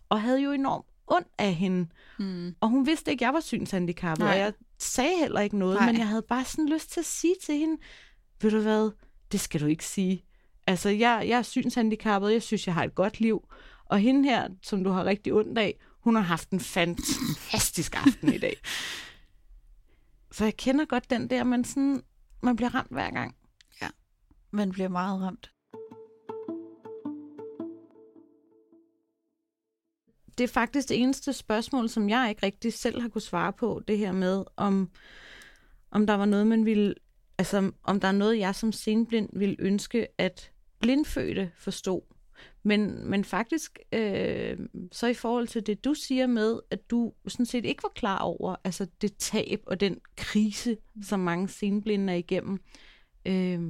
[0.08, 1.88] og havde jo enormt ondt af hende.
[2.18, 2.54] Mm.
[2.60, 5.86] Og hun vidste ikke, at jeg var synshandicappet, og jeg sagde heller ikke noget, Nej.
[5.86, 7.82] men jeg havde bare sådan lyst til at sige til hende,
[8.42, 8.90] ved du hvad,
[9.32, 10.24] det skal du ikke sige.
[10.66, 13.48] Altså, jeg, jeg er synshandicappet, jeg synes, jeg har et godt liv.
[13.84, 18.32] Og hende her, som du har rigtig ondt af, hun har haft en fantastisk aften
[18.32, 18.56] i dag.
[20.32, 22.02] Så jeg kender godt den der, men sådan,
[22.42, 23.36] man bliver ramt hver gang.
[23.82, 23.88] Ja,
[24.50, 25.53] man bliver meget ramt.
[30.38, 33.82] Det er faktisk det eneste spørgsmål, som jeg ikke rigtig selv har kunne svare på,
[33.88, 34.90] det her med, om,
[35.90, 36.94] om der var noget, man ville,
[37.38, 42.00] altså om der er noget, jeg som senblind ville ønske, at blindfødte forstod.
[42.62, 44.58] Men, men faktisk, øh,
[44.92, 48.18] så i forhold til det, du siger med, at du sådan set ikke var klar
[48.18, 52.60] over, altså det tab og den krise, som mange senblinde er igennem,
[53.26, 53.60] øh,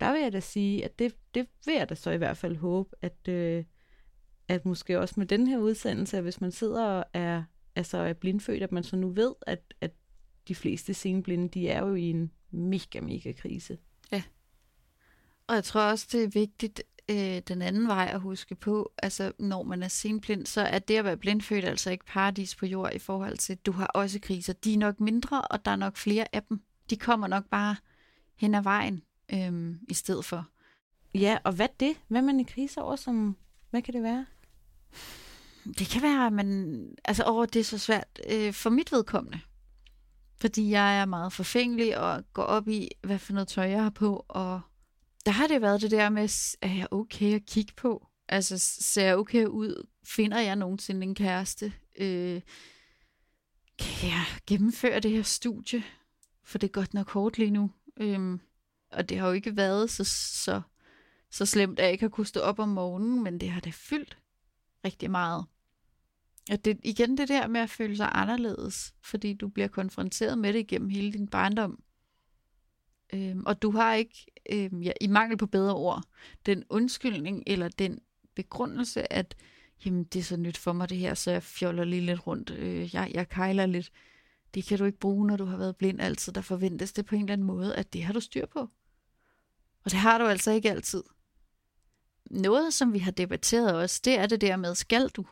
[0.00, 2.56] der vil jeg da sige, at det, det vil jeg da så i hvert fald
[2.56, 3.64] håbe, at, øh,
[4.48, 7.42] at måske også med den her udsendelse, at hvis man sidder og er,
[7.76, 9.90] altså er blindfødt, at man så nu ved, at, at
[10.48, 13.78] de fleste senblinde, de er jo i en mega, mega krise.
[14.12, 14.22] Ja.
[15.46, 19.32] Og jeg tror også, det er vigtigt øh, den anden vej at huske på, altså
[19.38, 22.94] når man er senblind, så er det at være blindfødt altså ikke paradis på jord
[22.94, 24.52] i forhold til, at du har også kriser.
[24.52, 26.60] De er nok mindre, og der er nok flere af dem.
[26.90, 27.76] De kommer nok bare
[28.36, 30.48] hen ad vejen øh, i stedet for.
[31.14, 31.96] Ja, og hvad det?
[32.08, 33.36] Hvad er man i krise over som,
[33.70, 34.26] hvad kan det være?
[35.78, 39.40] Det kan være, at man, altså over det er så svært øh, for mit vedkommende.
[40.40, 43.90] Fordi jeg er meget forfængelig og går op i, hvad for noget tøj jeg har
[43.90, 44.24] på.
[44.28, 44.60] Og
[45.26, 48.06] der har det været det der med, er jeg okay at kigge på?
[48.28, 49.86] Altså, ser jeg okay ud?
[50.04, 51.72] Finder jeg nogensinde en kæreste?
[51.98, 52.40] Øh,
[53.78, 55.82] kan jeg gennemføre det her studie?
[56.44, 57.70] For det er godt nok hårdt lige nu.
[58.00, 58.38] Øh,
[58.92, 60.04] og det har jo ikke været så,
[60.44, 60.60] så,
[61.30, 63.74] så slemt, at jeg ikke har kunnet stå op om morgenen, men det har det
[63.74, 64.18] fyldt
[64.84, 65.44] rigtig meget.
[66.50, 70.52] Og det, igen det der med at føle sig anderledes, fordi du bliver konfronteret med
[70.52, 71.82] det igennem hele din barndom.
[73.12, 76.02] Øhm, og du har ikke, øhm, ja, i mangel på bedre ord,
[76.46, 78.00] den undskyldning eller den
[78.34, 79.36] begrundelse, at
[79.84, 82.50] jamen, det er så nyt for mig det her, så jeg fjoller lige lidt rundt.
[82.50, 83.90] Øh, jeg, jeg kejler lidt.
[84.54, 86.32] Det kan du ikke bruge, når du har været blind altid.
[86.32, 88.60] Der forventes det på en eller anden måde, at det har du styr på.
[89.84, 91.02] Og det har du altså ikke altid.
[92.30, 95.24] Noget, som vi har debatteret også, det er det der med, skal du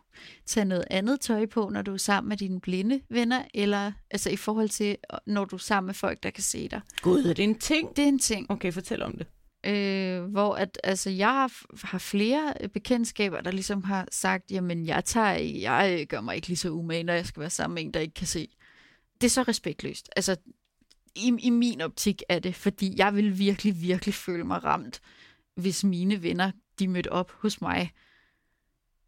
[0.47, 4.31] tage noget andet tøj på, når du er sammen med dine blinde venner, eller altså
[4.31, 6.81] i forhold til, når du er sammen med folk, der kan se dig.
[7.03, 7.97] Gud, er det en ting?
[7.97, 8.51] Det er en ting.
[8.51, 9.27] Okay, fortæl om det.
[9.67, 11.53] Øh, hvor at, altså, jeg har,
[11.87, 16.57] har flere bekendtskaber, der ligesom har sagt, jamen jeg, tager, jeg gør mig ikke lige
[16.57, 18.49] så umage, når jeg skal være sammen med en, der ikke kan se.
[19.21, 20.11] Det er så respektløst.
[20.17, 20.37] Altså,
[21.17, 25.01] i, i min optik er det, fordi jeg vil virkelig, virkelig føle mig ramt,
[25.57, 27.93] hvis mine venner, de mødte op hos mig.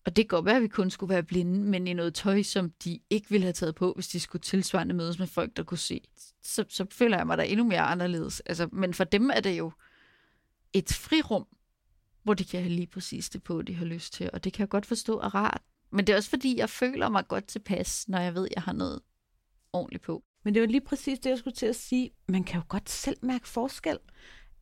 [0.05, 2.43] Og det kan godt være, at vi kun skulle være blinde, men i noget tøj,
[2.43, 5.63] som de ikke ville have taget på, hvis de skulle tilsvarende mødes med folk, der
[5.63, 6.01] kunne se.
[6.43, 8.41] Så, så føler jeg mig da endnu mere anderledes.
[8.41, 9.73] Altså, men for dem er det jo
[10.73, 11.47] et frirum,
[12.23, 14.31] hvor de kan have lige præcis det på, de har lyst til.
[14.33, 15.63] Og det kan jeg godt forstå er rart.
[15.91, 18.63] Men det er også fordi, jeg føler mig godt tilpas, når jeg ved, at jeg
[18.63, 19.01] har noget
[19.73, 20.25] ordentligt på.
[20.45, 22.11] Men det var lige præcis det, jeg skulle til at sige.
[22.29, 23.99] Man kan jo godt selv mærke forskel.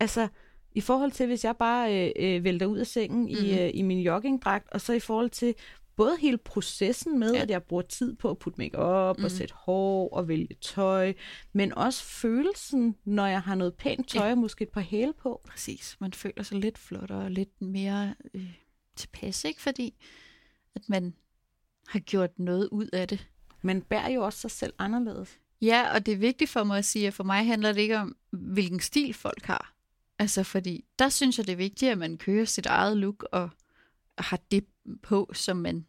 [0.00, 0.28] Altså,
[0.76, 3.28] i forhold til, hvis jeg bare øh, øh, vælter ud af sengen mm.
[3.28, 3.58] i, mhm.
[3.58, 5.54] øh, i min joggingdragt, og så i forhold til
[5.96, 7.42] både hele processen med, ja.
[7.42, 9.24] at jeg bruger tid på at putte make op mm.
[9.24, 9.36] og mhm.
[9.36, 11.12] sætte hår og vælge tøj,
[11.52, 14.32] men også følelsen, når jeg har noget pænt tøj ja.
[14.32, 15.40] og måske et par hæle på.
[15.48, 15.96] Præcis.
[16.00, 18.52] Man føler sig lidt flottere og lidt mere øh,
[18.96, 19.62] tilpas, ikke?
[19.62, 19.94] Fordi
[20.74, 21.14] at man
[21.88, 23.28] har gjort noget ud af det.
[23.62, 25.38] Man bærer jo også sig selv anderledes.
[25.62, 27.98] Ja, og det er vigtigt for mig at sige, at for mig handler det ikke
[27.98, 29.75] om, hvilken stil folk har.
[30.18, 33.50] Altså, fordi der synes jeg, det er vigtigt, at man kører sit eget look og
[34.18, 34.64] har det
[35.02, 35.86] på, som man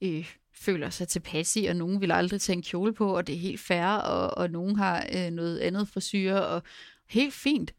[0.00, 3.34] øh, føler sig tilpas i, og nogen vil aldrig tage en kjole på, og det
[3.34, 6.62] er helt fair, og, og nogen har øh, noget andet frisyr, og
[7.08, 7.74] helt fint.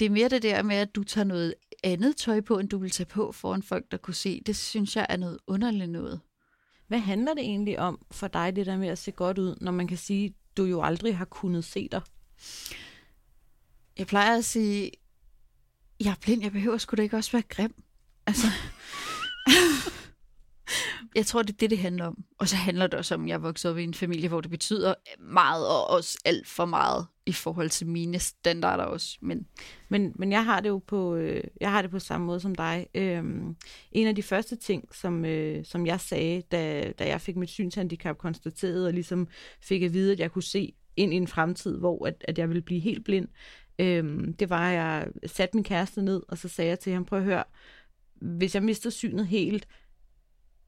[0.00, 1.54] Det er mere det der med, at du tager noget
[1.84, 4.42] andet tøj på, end du vil tage på foran folk, der kunne se.
[4.46, 6.20] Det synes jeg er noget underligt noget.
[6.86, 9.72] Hvad handler det egentlig om for dig, det der med at se godt ud, når
[9.72, 12.00] man kan sige, du jo aldrig har kunnet se dig?
[13.98, 14.90] Jeg plejer at sige,
[16.00, 17.74] jeg er blind, jeg behøver sgu da ikke også være grim.
[18.26, 18.46] Altså,
[21.16, 22.24] jeg tror, det er det, det handler om.
[22.38, 24.40] Og så handler det også om, at jeg er vokset op i en familie, hvor
[24.40, 29.18] det betyder meget, og også alt for meget i forhold til mine standarder også.
[29.20, 29.46] Men,
[29.88, 32.54] men, men jeg har det jo på, øh, jeg har det på samme måde som
[32.54, 32.86] dig.
[32.94, 33.56] Øhm,
[33.92, 37.50] en af de første ting, som, øh, som jeg sagde, da, da jeg fik mit
[37.50, 39.28] synshandicap konstateret, og ligesom
[39.62, 42.48] fik at vide, at jeg kunne se ind i en fremtid, hvor at, at jeg
[42.48, 43.28] ville blive helt blind,
[43.78, 47.04] øhm, det var, at jeg satte min kæreste ned, og så sagde jeg til ham,
[47.04, 47.44] prøv at høre,
[48.14, 49.66] hvis jeg mister synet helt,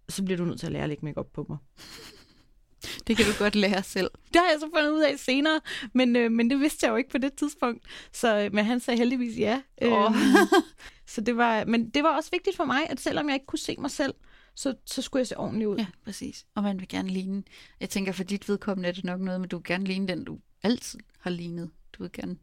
[0.09, 1.59] så bliver du nødt til at lære at lægge make på mig.
[3.07, 4.11] Det kan du godt lære selv.
[4.33, 5.61] Det har jeg så fundet ud af senere,
[5.95, 7.85] men, øh, men det vidste jeg jo ikke på det tidspunkt.
[8.13, 9.63] Så, men han sagde heldigvis ja.
[9.83, 10.15] Oh.
[11.13, 13.59] så det var, men det var også vigtigt for mig, at selvom jeg ikke kunne
[13.59, 14.15] se mig selv,
[14.55, 15.77] så, så skulle jeg se ordentligt ud.
[15.77, 16.47] Ja, præcis.
[16.55, 17.43] Og man vil gerne ligne.
[17.81, 20.25] Jeg tænker, for dit vedkommende er det nok noget, men du vil gerne ligne den,
[20.25, 21.71] du altid har lignet.
[21.93, 22.37] Du vil gerne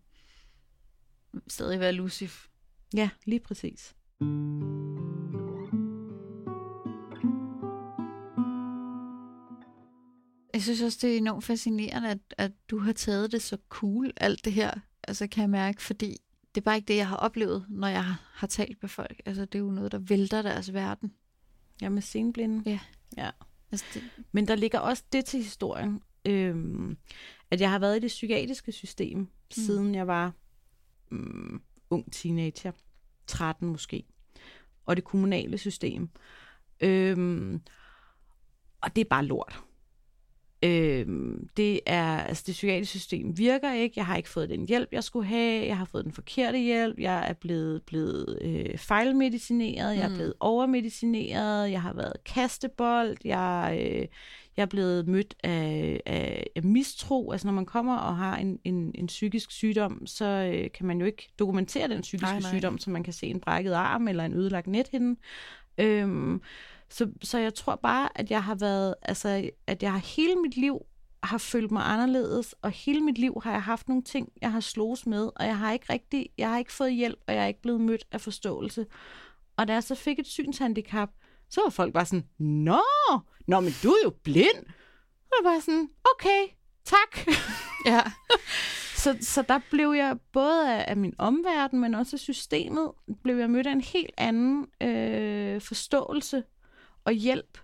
[1.48, 2.48] stadig være Lucif.
[2.94, 3.96] Ja, lige præcis.
[10.54, 14.14] Jeg synes også, det er enormt fascinerende, at, at du har taget det så cool,
[14.18, 14.72] alt det her,
[15.04, 16.18] altså kan jeg mærke, fordi
[16.56, 19.22] det er bare ikke det, jeg har oplevet, når jeg har talt med folk.
[19.26, 21.14] Altså, det er jo noget, der vælter deres verden.
[21.82, 22.70] Ja, med senblinde.
[22.70, 22.80] Ja.
[23.18, 23.30] ja.
[23.72, 24.04] Altså, det...
[24.32, 26.98] Men der ligger også det til historien, øhm,
[27.52, 29.28] at jeg har været i det psykiatriske system, mm.
[29.52, 30.34] siden jeg var
[31.16, 32.72] mm, ung teenager,
[33.28, 34.04] 13 måske,
[34.86, 36.10] og det kommunale system.
[36.80, 37.62] Øhm,
[38.82, 39.64] og det er bare lort.
[40.64, 41.06] Øh,
[41.58, 45.04] det er, altså det psykiatriske system virker ikke, jeg har ikke fået den hjælp, jeg
[45.04, 50.00] skulle have, jeg har fået den forkerte hjælp, jeg er blevet, blevet øh, fejlmedicineret, mm.
[50.00, 50.16] jeg er mm.
[50.16, 54.08] blevet overmedicineret, jeg har været kastebold, jeg, øh,
[54.58, 57.32] jeg er blevet mødt af, af, af mistro.
[57.32, 61.00] Altså når man kommer og har en, en, en psykisk sygdom, så øh, kan man
[61.00, 62.52] jo ikke dokumentere den psykiske nej, nej.
[62.52, 65.20] sygdom, så man kan se en brækket arm eller en ødelagt nethinde.
[65.78, 66.42] Øhm,
[66.90, 70.58] så, så jeg tror bare, at jeg har været, altså, at jeg har hele mit
[70.58, 70.86] liv
[71.24, 74.60] har følt mig anderledes, og hele mit liv har jeg haft nogle ting, jeg har
[74.60, 77.48] slås med, og jeg har ikke rigtig, jeg har ikke fået hjælp, og jeg er
[77.48, 78.86] ikke blevet mødt af forståelse.
[79.58, 81.10] Og da jeg så fik et synshandicap,
[81.56, 82.82] så var folk bare sådan, Nå,
[83.48, 84.66] nå, men du er jo blind.
[85.22, 86.48] Og jeg var sådan, okay,
[86.86, 87.36] tak.
[87.86, 88.02] Ja.
[89.04, 92.92] så, så der blev jeg både af, af min omverden, men også af systemet,
[93.24, 96.44] blev jeg mødt af en helt anden øh, forståelse
[97.06, 97.58] og hjælp.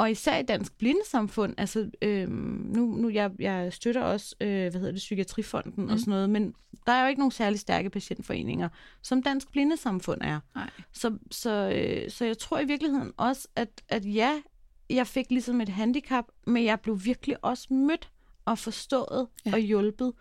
[0.00, 4.72] Og især i Dansk Blindesamfund, altså øh, nu, nu jeg, jeg støtter også, øh, hvad
[4.72, 5.90] hedder det, Psykiatrifonden mm.
[5.90, 6.54] og sådan noget, men
[6.86, 8.68] der er jo ikke nogen særlig stærke patientforeninger,
[9.02, 10.40] som Dansk Blindesamfund er.
[10.54, 10.70] Nej.
[10.92, 14.42] Så, så, øh, så jeg tror i virkeligheden også, at, at ja,
[14.90, 18.10] jeg fik ligesom et handicap, men jeg blev virkelig også mødt
[18.44, 19.52] og forstået ja.
[19.52, 20.12] og hjulpet.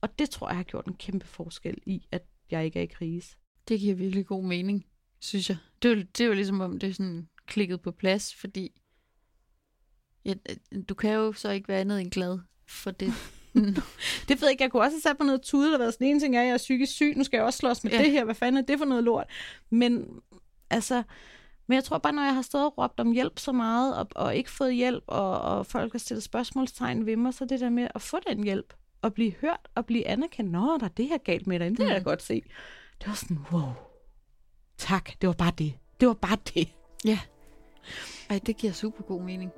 [0.00, 2.86] Og det tror jeg har gjort en kæmpe forskel i, at jeg ikke er i
[2.86, 3.36] krise.
[3.68, 4.86] Det giver virkelig god mening,
[5.20, 5.56] synes jeg.
[5.82, 8.81] Det er, det er jo ligesom om, det er sådan klikket på plads, fordi
[10.24, 10.34] ja,
[10.88, 13.12] du kan jo så ikke være andet end glad for det.
[14.28, 14.62] det ved jeg ikke.
[14.62, 16.46] Jeg kunne også have sat på noget tude, der været sådan en ting er, at
[16.46, 17.98] jeg er psykisk syg, nu skal jeg også slås med ja.
[17.98, 18.24] det her.
[18.24, 19.26] Hvad fanden er det for noget lort?
[19.70, 20.06] Men
[20.70, 21.02] altså,
[21.66, 24.06] men jeg tror bare, når jeg har stået og råbt om hjælp så meget, og,
[24.14, 27.70] og ikke fået hjælp, og, og folk har stillet spørgsmålstegn ved mig, så det der
[27.70, 31.08] med at få den hjælp, og blive hørt, og blive anerkendt, nå, der er det
[31.08, 32.42] her galt med dig, det kan jeg godt se.
[32.98, 33.72] Det var sådan, wow,
[34.78, 35.74] tak, det var bare det.
[36.00, 36.68] Det var bare det.
[37.04, 37.18] Ja.
[38.30, 39.52] Ej, det giver super god mening.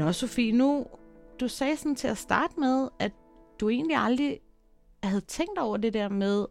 [0.00, 0.86] Nå, Sofie, nu,
[1.40, 3.12] du sagde sådan til at starte med, at
[3.60, 4.40] du egentlig aldrig
[5.02, 6.46] havde tænkt over det der med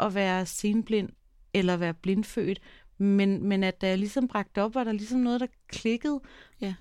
[0.00, 1.08] at være senblind
[1.54, 2.60] eller være blindfødt,
[2.98, 6.20] men, men at da jeg ligesom bragte op, var der ligesom noget, der klikkede.
[6.60, 6.74] Ja.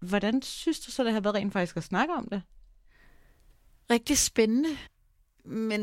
[0.00, 2.42] Hvordan synes du så, det har været rent faktisk at snakke om det?
[3.90, 4.68] Rigtig spændende,
[5.44, 5.82] men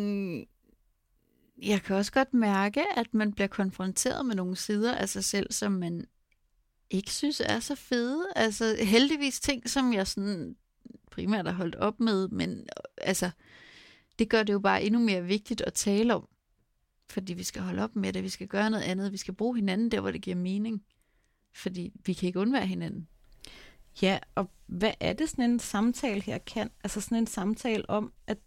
[1.62, 5.52] jeg kan også godt mærke, at man bliver konfronteret med nogle sider af sig selv,
[5.52, 6.06] som man
[6.90, 8.26] ikke synes er så fede.
[8.36, 10.56] Altså heldigvis ting, som jeg sådan
[11.12, 12.66] primært har holdt op med, men øh,
[12.98, 13.30] altså,
[14.20, 16.28] det gør det jo bare endnu mere vigtigt at tale om.
[17.10, 19.56] Fordi vi skal holde op med det, vi skal gøre noget andet, vi skal bruge
[19.56, 20.84] hinanden der, hvor det giver mening.
[21.54, 23.08] Fordi vi kan ikke undvære hinanden.
[24.02, 26.70] Ja, og hvad er det sådan en samtale her kan?
[26.84, 28.38] Altså sådan en samtale om, at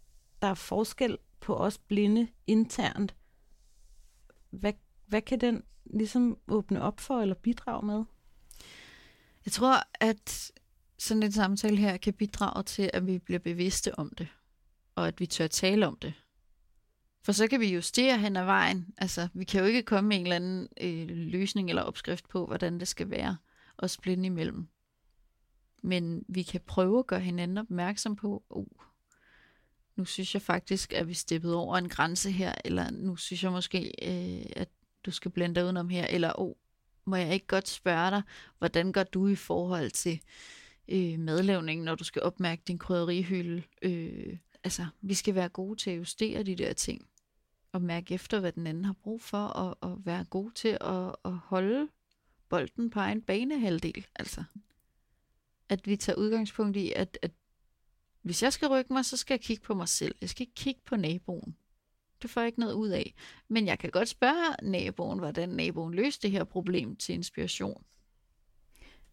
[0.41, 3.15] der er forskel på os blinde internt.
[4.49, 4.73] Hvad,
[5.05, 8.03] hvad kan den ligesom åbne op for eller bidrage med?
[9.45, 10.51] Jeg tror, at
[10.97, 14.27] sådan en samtale her kan bidrage til, at vi bliver bevidste om det,
[14.95, 16.13] og at vi tør tale om det.
[17.25, 18.93] For så kan vi justere hen ad vejen.
[18.97, 22.45] Altså, vi kan jo ikke komme med en eller anden øh, løsning eller opskrift på,
[22.45, 23.37] hvordan det skal være,
[23.77, 24.67] og splinde imellem.
[25.83, 28.65] Men vi kan prøve at gøre hinanden opmærksom på, oh,
[29.95, 33.51] nu synes jeg faktisk, at vi steppet over en grænse her, eller nu synes jeg
[33.51, 34.69] måske, øh, at
[35.05, 36.53] du skal blende dig udenom her, eller oh,
[37.05, 38.21] må jeg ikke godt spørge dig,
[38.57, 40.21] hvordan gør du i forhold til
[40.87, 43.63] øh, madlavningen, når du skal opmærke din krydderihylde?
[43.81, 47.07] Øh, altså, vi skal være gode til at justere de der ting,
[47.71, 51.15] og mærke efter, hvad den anden har brug for, og, og være gode til at,
[51.25, 51.87] at holde
[52.49, 54.05] bolden på en banehalvdel.
[54.15, 54.43] Altså,
[55.69, 57.31] at vi tager udgangspunkt i, at, at
[58.21, 60.15] hvis jeg skal rykke mig, så skal jeg kigge på mig selv.
[60.21, 61.57] Jeg skal ikke kigge på naboen.
[62.23, 63.13] Det får jeg ikke noget ud af.
[63.47, 67.83] Men jeg kan godt spørge naboen, hvordan naboen løste det her problem til inspiration.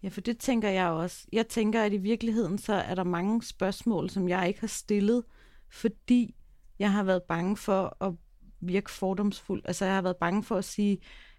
[0.02, 1.26] Ja, for det tænker jeg også.
[1.32, 5.24] Jeg tænker, at i virkeligheden så er der mange spørgsmål, som jeg ikke har stillet,
[5.68, 6.34] fordi
[6.78, 8.14] jeg har været bange for at
[8.61, 9.62] virke fordomsfuld.
[9.64, 10.98] Altså jeg har været bange for at sige,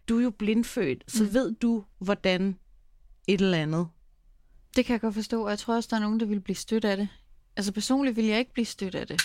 [0.09, 1.33] du er jo blindfødt, så mm.
[1.33, 2.59] ved du, hvordan
[3.27, 3.87] et eller andet.
[4.75, 6.55] Det kan jeg godt forstå, og jeg tror også, der er nogen, der vil blive
[6.55, 7.07] stødt af det.
[7.55, 9.21] Altså personligt vil jeg ikke blive stødt af det.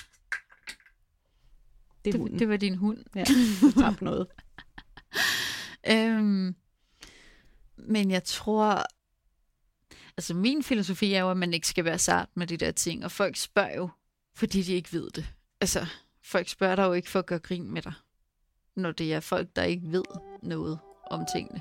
[2.13, 2.99] Det, er det, det var din hund.
[3.15, 3.25] Ja,
[3.61, 4.27] du tabte noget.
[5.91, 6.55] øhm,
[7.77, 8.85] men jeg tror,
[10.17, 13.05] altså min filosofi er jo, at man ikke skal være sart med de der ting,
[13.05, 13.89] og folk spørger jo,
[14.35, 15.27] fordi de ikke ved det.
[15.61, 15.87] Altså,
[16.23, 17.93] folk spørger dig jo ikke for at gøre grin med dig,
[18.77, 20.05] når det er folk, der ikke ved
[20.43, 20.79] noget
[21.11, 21.61] om tingene.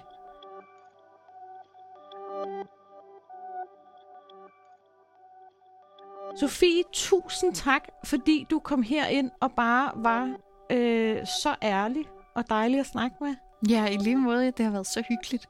[6.40, 10.36] Sofie, tusind tak, fordi du kom her ind og bare var
[10.72, 12.06] øh, så ærlig
[12.36, 13.36] og dejlig at snakke med.
[13.70, 14.46] Ja, i lige måde.
[14.46, 15.48] Det har været så hyggeligt.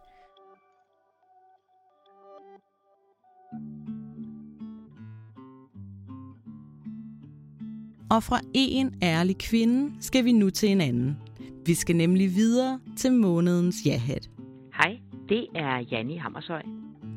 [8.10, 11.18] Og fra en ærlig kvinde skal vi nu til en anden.
[11.66, 14.30] Vi skal nemlig videre til månedens jahat.
[14.74, 14.98] Hej,
[15.30, 16.62] det er Janni Hammershøj.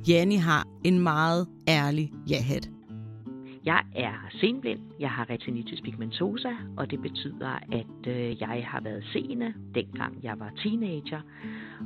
[0.09, 2.71] Janni har en meget ærlig jahat.
[3.69, 9.05] Jeg er senblind, jeg har retinitis pigmentosa, og det betyder, at øh, jeg har været
[9.13, 11.21] seende, dengang jeg var teenager,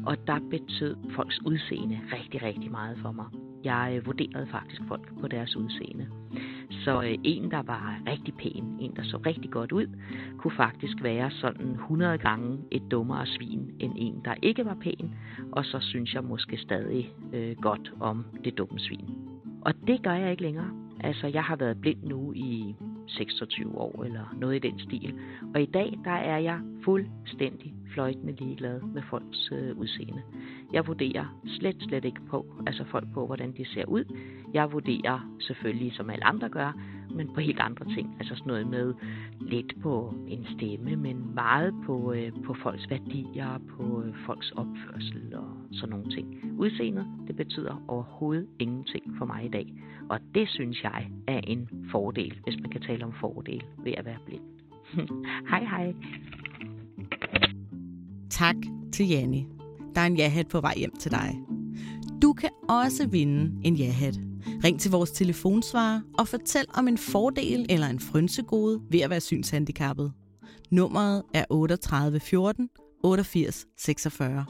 [0.07, 3.27] og der betød folks udseende rigtig, rigtig meget for mig.
[3.65, 6.09] Jeg øh, vurderede faktisk folk på deres udseende.
[6.71, 9.87] Så øh, en, der var rigtig pæn, en, der så rigtig godt ud,
[10.39, 15.15] kunne faktisk være sådan 100 gange et dummere svin end en, der ikke var pæn.
[15.53, 19.09] Og så synes jeg måske stadig øh, godt om det dumme svin.
[19.61, 20.82] Og det gør jeg ikke længere.
[21.03, 22.75] Altså, jeg har været blind nu i
[23.07, 25.15] 26 år eller noget i den stil.
[25.55, 30.23] Og i dag, der er jeg fuldstændig fløjtende ligeglad med folks øh, udseende.
[30.73, 34.05] Jeg vurderer slet, slet ikke på, altså folk på, hvordan de ser ud.
[34.55, 36.73] Jeg vurderer selvfølgelig, som alle andre gør,
[37.15, 38.17] men på helt andre ting.
[38.19, 38.95] Altså sådan noget med
[39.41, 45.35] lidt på en stemme, men meget på, øh, på folks værdier, på øh, folks opførsel
[45.35, 46.41] og sådan nogle ting.
[46.59, 49.75] Udseendet, det betyder overhovedet ingenting for mig i dag.
[50.09, 54.05] Og det synes jeg er en fordel, hvis man kan tale om fordel ved at
[54.05, 54.43] være blind.
[55.51, 55.95] hej hej.
[58.31, 58.57] Tak
[58.93, 59.47] til Janni.
[59.95, 61.39] Der er en jahat på vej hjem til dig.
[62.23, 63.91] Du kan også vinde en ja
[64.65, 69.21] Ring til vores telefonsvarer og fortæl om en fordel eller en frynsegode ved at være
[69.21, 70.13] synshandicappet.
[70.71, 72.69] Nummeret er 38 14
[73.03, 74.45] 88 46.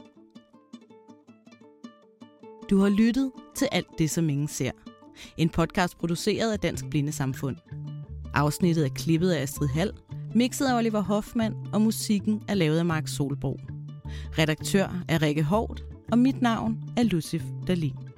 [2.69, 4.71] Du har lyttet til alt det, som ingen ser.
[5.37, 7.57] En podcast produceret af Dansk Blindesamfund.
[8.33, 9.91] Afsnittet er klippet af Astrid Hall,
[10.35, 13.59] mixet af Oliver Hoffmann og musikken er lavet af Mark Solborg.
[14.39, 18.12] Redaktør er Rikke Hårdt, og mit navn er Lucif Dalin.